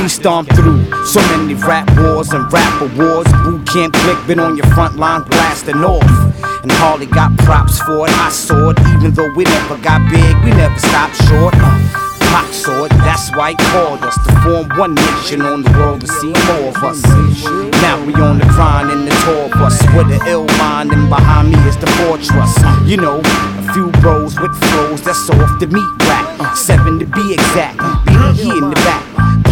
we 0.02 0.08
stomped 0.08 0.56
through 0.56 0.84
so 1.06 1.22
many 1.38 1.54
rap 1.54 1.88
wars 2.00 2.34
and 2.34 2.52
rap 2.52 2.82
awards. 2.82 3.32
Boot 3.44 3.68
Camp 3.68 3.94
Clik 3.94 4.28
been 4.28 4.40
on 4.40 4.58
your 4.58 4.66
front 4.74 4.98
line 4.98 5.24
blasting 5.30 5.84
off. 5.84 6.27
And 6.68 6.76
Harley 6.84 7.06
got 7.06 7.32
props 7.38 7.80
for 7.80 8.08
it. 8.08 8.14
I 8.20 8.28
saw 8.28 8.72
it, 8.72 8.80
even 8.92 9.14
though 9.14 9.32
we 9.36 9.46
never 9.46 9.78
got 9.78 10.04
big, 10.12 10.36
we 10.44 10.52
never 10.52 10.78
stopped 10.78 11.16
short. 11.24 11.56
Uh, 11.56 11.80
Pop 12.28 12.52
saw 12.52 12.84
it, 12.84 12.90
that's 13.08 13.34
why 13.38 13.52
he 13.52 13.56
called 13.72 14.04
us 14.04 14.16
to 14.28 14.36
form 14.44 14.68
one 14.78 14.94
nation 14.94 15.42
on 15.44 15.64
the 15.64 15.72
world 15.80 16.02
to 16.02 16.08
see 16.08 16.28
more 16.28 16.68
of 16.68 16.84
us. 16.84 17.02
Now 17.80 18.04
we 18.04 18.14
on 18.16 18.40
the 18.40 18.46
grind 18.52 18.92
in 18.92 19.06
the 19.06 19.16
tour 19.24 19.48
bus 19.48 19.80
with 19.96 20.12
an 20.12 20.20
ill 20.28 20.46
mind, 20.60 20.92
and 20.92 21.08
behind 21.08 21.54
me 21.54 21.60
is 21.70 21.78
the 21.78 21.88
fortress. 22.04 22.52
You 22.84 22.98
know, 22.98 23.22
a 23.24 23.72
few 23.72 23.90
bros 24.04 24.38
with 24.38 24.54
flows 24.68 25.02
that's 25.02 25.30
off 25.30 25.60
the 25.62 25.68
meat 25.68 25.88
rack. 26.04 26.58
Seven 26.58 27.00
to 27.00 27.06
be 27.06 27.32
exact, 27.32 27.80
being 28.06 28.34
here 28.36 28.58
in 28.58 28.70
the 28.72 28.76
back. 28.84 29.07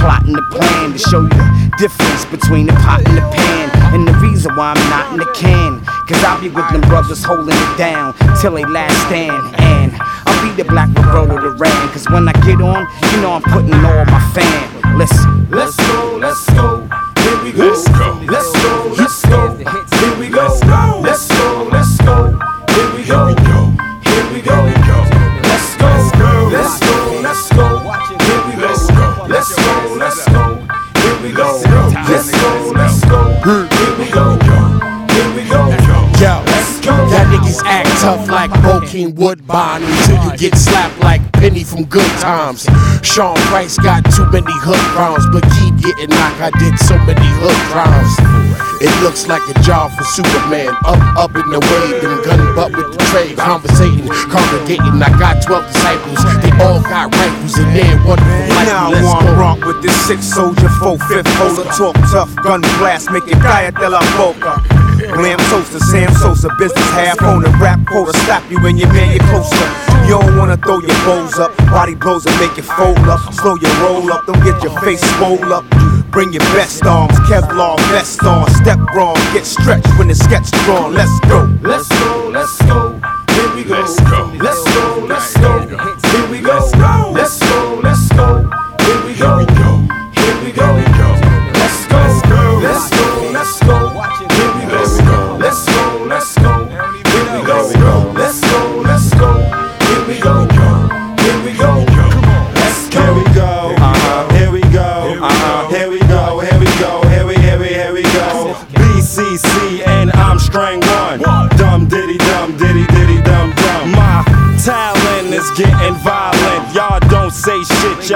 Plotting 0.06 0.34
the 0.34 0.46
plan 0.54 0.94
to 0.94 1.00
show 1.00 1.22
you 1.22 1.30
the 1.30 1.74
difference 1.80 2.26
between 2.26 2.68
the 2.68 2.74
pot 2.74 3.02
and 3.10 3.18
the 3.18 3.26
pan. 3.34 3.72
And 3.90 4.08
the 4.08 4.14
reason 4.22 4.56
why 4.56 4.74
I'm 4.78 4.90
not 4.94 5.12
in 5.14 5.18
the 5.18 5.26
can. 5.34 5.82
Cause 6.06 6.24
I'll 6.24 6.40
be 6.40 6.50
with 6.50 6.70
them 6.70 6.82
brothers 6.82 7.24
holding 7.24 7.58
it 7.58 7.78
down 7.78 8.14
till 8.40 8.54
they 8.54 8.66
last 8.66 8.94
stand. 9.08 9.34
And 9.58 9.92
I'll 10.30 10.38
be 10.46 10.54
the 10.62 10.70
black 10.70 10.90
Roberto 10.90 11.42
Duran. 11.42 11.90
Cause 11.90 12.06
when 12.10 12.30
I 12.30 12.34
get 12.46 12.62
on, 12.62 12.86
you 12.86 13.22
know 13.22 13.34
I'm 13.34 13.42
putting 13.42 13.74
all 13.74 14.06
my 14.06 14.22
fan. 14.30 14.96
Listen. 14.96 15.50
Let's 15.50 15.76
go, 15.76 16.18
let's 16.22 16.46
go. 16.54 16.88
Here 17.26 17.44
we 17.44 17.52
go. 17.52 17.66
Let's 17.66 17.88
go. 17.90 18.14
Let's 18.30 18.30
go, 18.30 18.30
let's 18.30 18.54
go. 18.54 18.85
Bokeem 38.96 39.14
Woodbine 39.16 39.84
until 39.84 40.24
you 40.24 40.38
get 40.38 40.58
slapped 40.58 40.98
like 41.00 41.20
Penny 41.34 41.64
from 41.66 41.84
Good 41.84 42.10
Times. 42.22 42.64
Sean 43.04 43.36
Price 43.52 43.78
got 43.78 44.06
too 44.16 44.24
many 44.32 44.56
hook 44.64 44.80
rounds, 44.96 45.28
but 45.36 45.44
keep 45.60 45.76
getting 45.84 46.16
knocked. 46.16 46.40
I 46.40 46.50
did 46.60 46.80
so 46.80 46.96
many 47.04 47.28
hook 47.44 47.60
rounds. 47.76 48.16
It 48.80 48.92
looks 49.04 49.28
like 49.28 49.44
a 49.52 49.60
job 49.60 49.92
for 49.92 50.04
Superman. 50.06 50.72
Up, 50.88 51.00
up 51.20 51.36
in 51.36 51.44
the 51.52 51.60
wave, 51.60 52.02
them 52.02 52.24
gun 52.24 52.56
butt 52.56 52.72
with 52.72 52.96
the 52.96 53.04
trade, 53.12 53.36
conversating, 53.36 54.08
congregating. 54.32 54.96
I 55.04 55.12
got 55.20 55.44
12 55.44 55.68
disciples, 55.68 56.20
they 56.40 56.52
all 56.64 56.80
got 56.80 57.12
rifles 57.12 57.60
in 57.60 57.68
there. 57.76 58.00
Wonderful 58.08 58.48
life. 58.48 58.68
Now 58.68 58.92
Let's 58.92 59.08
one 59.08 59.26
go. 59.26 59.36
rock 59.36 59.60
with 59.66 59.84
this 59.84 59.96
six 60.08 60.24
soldier, 60.24 60.70
four 60.80 60.98
fifth 61.12 61.28
holder, 61.36 61.68
talk 61.76 61.96
tough, 62.12 62.32
gun 62.40 62.62
blast, 62.80 63.12
make 63.12 63.28
it 63.28 63.40
calla 63.44 63.72
de 63.76 63.90
la 63.90 64.00
boca. 64.16 64.85
Glam 65.16 65.40
Sosa, 65.48 65.80
Sam 65.80 66.14
Sosa, 66.16 66.50
business 66.60 66.90
half 66.92 67.22
owner, 67.24 67.50
rap 67.58 67.80
quota, 67.88 68.12
stop 68.20 68.44
you 68.52 68.60
and 68.68 68.78
your 68.78 68.92
man, 68.92 69.14
you 69.14 69.20
closer. 69.32 69.68
You 70.04 70.20
don't 70.20 70.38
wanna 70.38 70.58
throw 70.58 70.80
your 70.80 70.98
bows 71.08 71.40
up, 71.40 71.56
body 71.72 71.96
blows 71.96 72.26
and 72.26 72.38
make 72.38 72.58
you 72.58 72.64
fold 72.64 73.00
up, 73.08 73.34
slow 73.34 73.56
your 73.56 73.74
roll 73.80 74.12
up, 74.12 74.26
don't 74.26 74.44
get 74.44 74.62
your 74.62 74.78
face 74.82 75.00
swole 75.16 75.54
up. 75.54 75.64
Bring 76.12 76.34
your 76.34 76.44
best 76.52 76.86
arms, 76.86 77.18
Kevlar 77.28 77.80
vest 77.92 78.24
on, 78.24 78.50
step 78.52 78.80
wrong, 78.94 79.16
get 79.34 79.46
stretched 79.46 79.88
when 79.98 80.10
the 80.10 80.16
sketch 80.16 80.52
drawn. 80.66 80.94
Let's 80.94 81.20
go. 81.28 81.50
Let's 81.62 81.88
go, 81.88 82.30
let's 82.30 82.62
go. 82.64 83.00
Here 83.32 83.56
we 83.56 83.64
go. 83.64 83.80
Let's 83.80 84.00
go, 84.02 84.32
let's 84.40 84.64
go, 84.64 84.70
let's 84.70 85.00
go. 85.00 85.05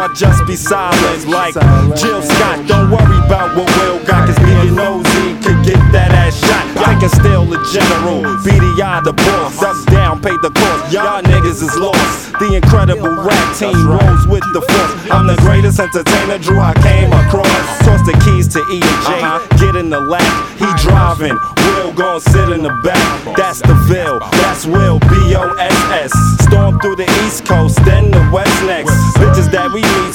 Y'all 0.10 0.16
just 0.16 0.46
be 0.48 0.56
silent. 0.56 1.28
Like 1.28 1.54
Jill 1.96 2.22
Scott. 2.22 2.68
Don't 2.68 2.90
worry 2.90 3.18
about 3.26 3.56
what 3.56 3.70
Will 3.78 4.04
got. 4.06 4.28
Cause 4.28 4.40
me 4.40 4.68
and 4.68 4.76
Nosy 4.76 5.38
could 5.44 5.64
get 5.64 5.80
that 5.92 6.12
ass 6.12 6.40
shot. 6.40 6.66
I 6.88 6.98
can 7.00 7.10
steal 7.10 7.46
the 7.46 7.62
general. 7.70 8.24
BDI 8.42 9.04
the 9.04 9.14
boss. 9.14 9.60
Duck 9.60 9.78
down, 9.88 10.22
pay 10.22 10.36
the 10.42 10.50
cost. 10.50 10.94
Y'all 10.94 11.22
niggas 11.22 11.62
is 11.62 11.76
lost. 11.78 12.34
The 12.40 12.56
incredible 12.56 13.16
rap 13.22 13.58
team 13.58 13.76
rolls 13.86 14.26
with 14.28 14.44
the 14.54 14.62
force. 14.62 15.12
I'm 15.12 15.28
the 15.28 15.38
greatest 15.42 15.80
entertainer, 15.80 16.40
Drew. 16.40 16.60
I 16.60 16.74
came 16.82 17.12
across. 17.14 17.80
Toss 17.86 18.02
the 18.06 18.18
keys 18.26 18.48
to 18.50 18.60
E 18.72 18.82
and 18.82 19.02
J. 19.06 19.14
Uh-huh. 19.14 19.58
Get 19.58 19.76
in 19.76 19.90
the 19.90 20.00
lap. 20.00 20.26
He 20.58 20.66
driving. 20.82 21.38
Will 21.70 21.94
gon' 21.94 22.20
sit 22.20 22.50
in 22.50 22.64
the 22.64 22.74
back. 22.84 23.36
That's 23.36 23.62
the 23.62 23.76
Ville, 23.88 24.20
that's 24.42 24.66
Will, 24.66 25.00
B 25.00 25.36
O 25.36 25.54
S 25.60 26.12
S. 26.12 26.12
Storm 26.46 26.80
through 26.80 26.96
the 26.96 27.10
East 27.26 27.46
Coast, 27.46 27.78
then 27.86 28.12
the 28.12 28.30
West 28.34 28.64
next. 28.66 28.99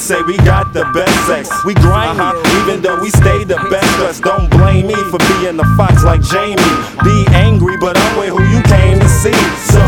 Say 0.05 0.21
we 0.21 0.37
got 0.37 0.71
the 0.71 0.85
best 0.93 1.17
sex. 1.25 1.49
We 1.65 1.73
grimy, 1.73 2.19
uh-huh. 2.19 2.61
even 2.61 2.83
though 2.83 3.01
we 3.01 3.09
stay 3.09 3.43
the 3.43 3.57
best 3.71 3.89
dressed. 3.97 4.21
Don't 4.21 4.47
blame 4.51 4.85
me 4.85 4.93
for 5.09 5.17
being 5.17 5.57
the 5.57 5.65
fox 5.75 6.03
like 6.03 6.21
Jamie. 6.21 6.61
Be 7.03 7.25
angry, 7.33 7.75
but 7.77 7.97
I'm 7.97 8.19
with 8.19 8.29
who 8.29 8.43
you 8.53 8.61
came 8.69 8.99
to 8.99 9.09
see. 9.09 9.33
So 9.73 9.81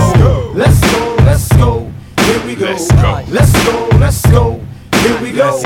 Let's 0.56 0.82
go, 0.92 1.16
let's 1.22 1.48
go. 1.54 1.92
Here 2.26 2.46
we 2.48 2.56
go. 2.56 2.66
Let's 2.66 2.92
go. 2.92 3.24
Let's 3.30 3.54
go, 3.64 3.90
let's 4.00 4.22
go. 4.32 4.60
Here 5.04 5.22
we 5.22 5.32
go. 5.32 5.62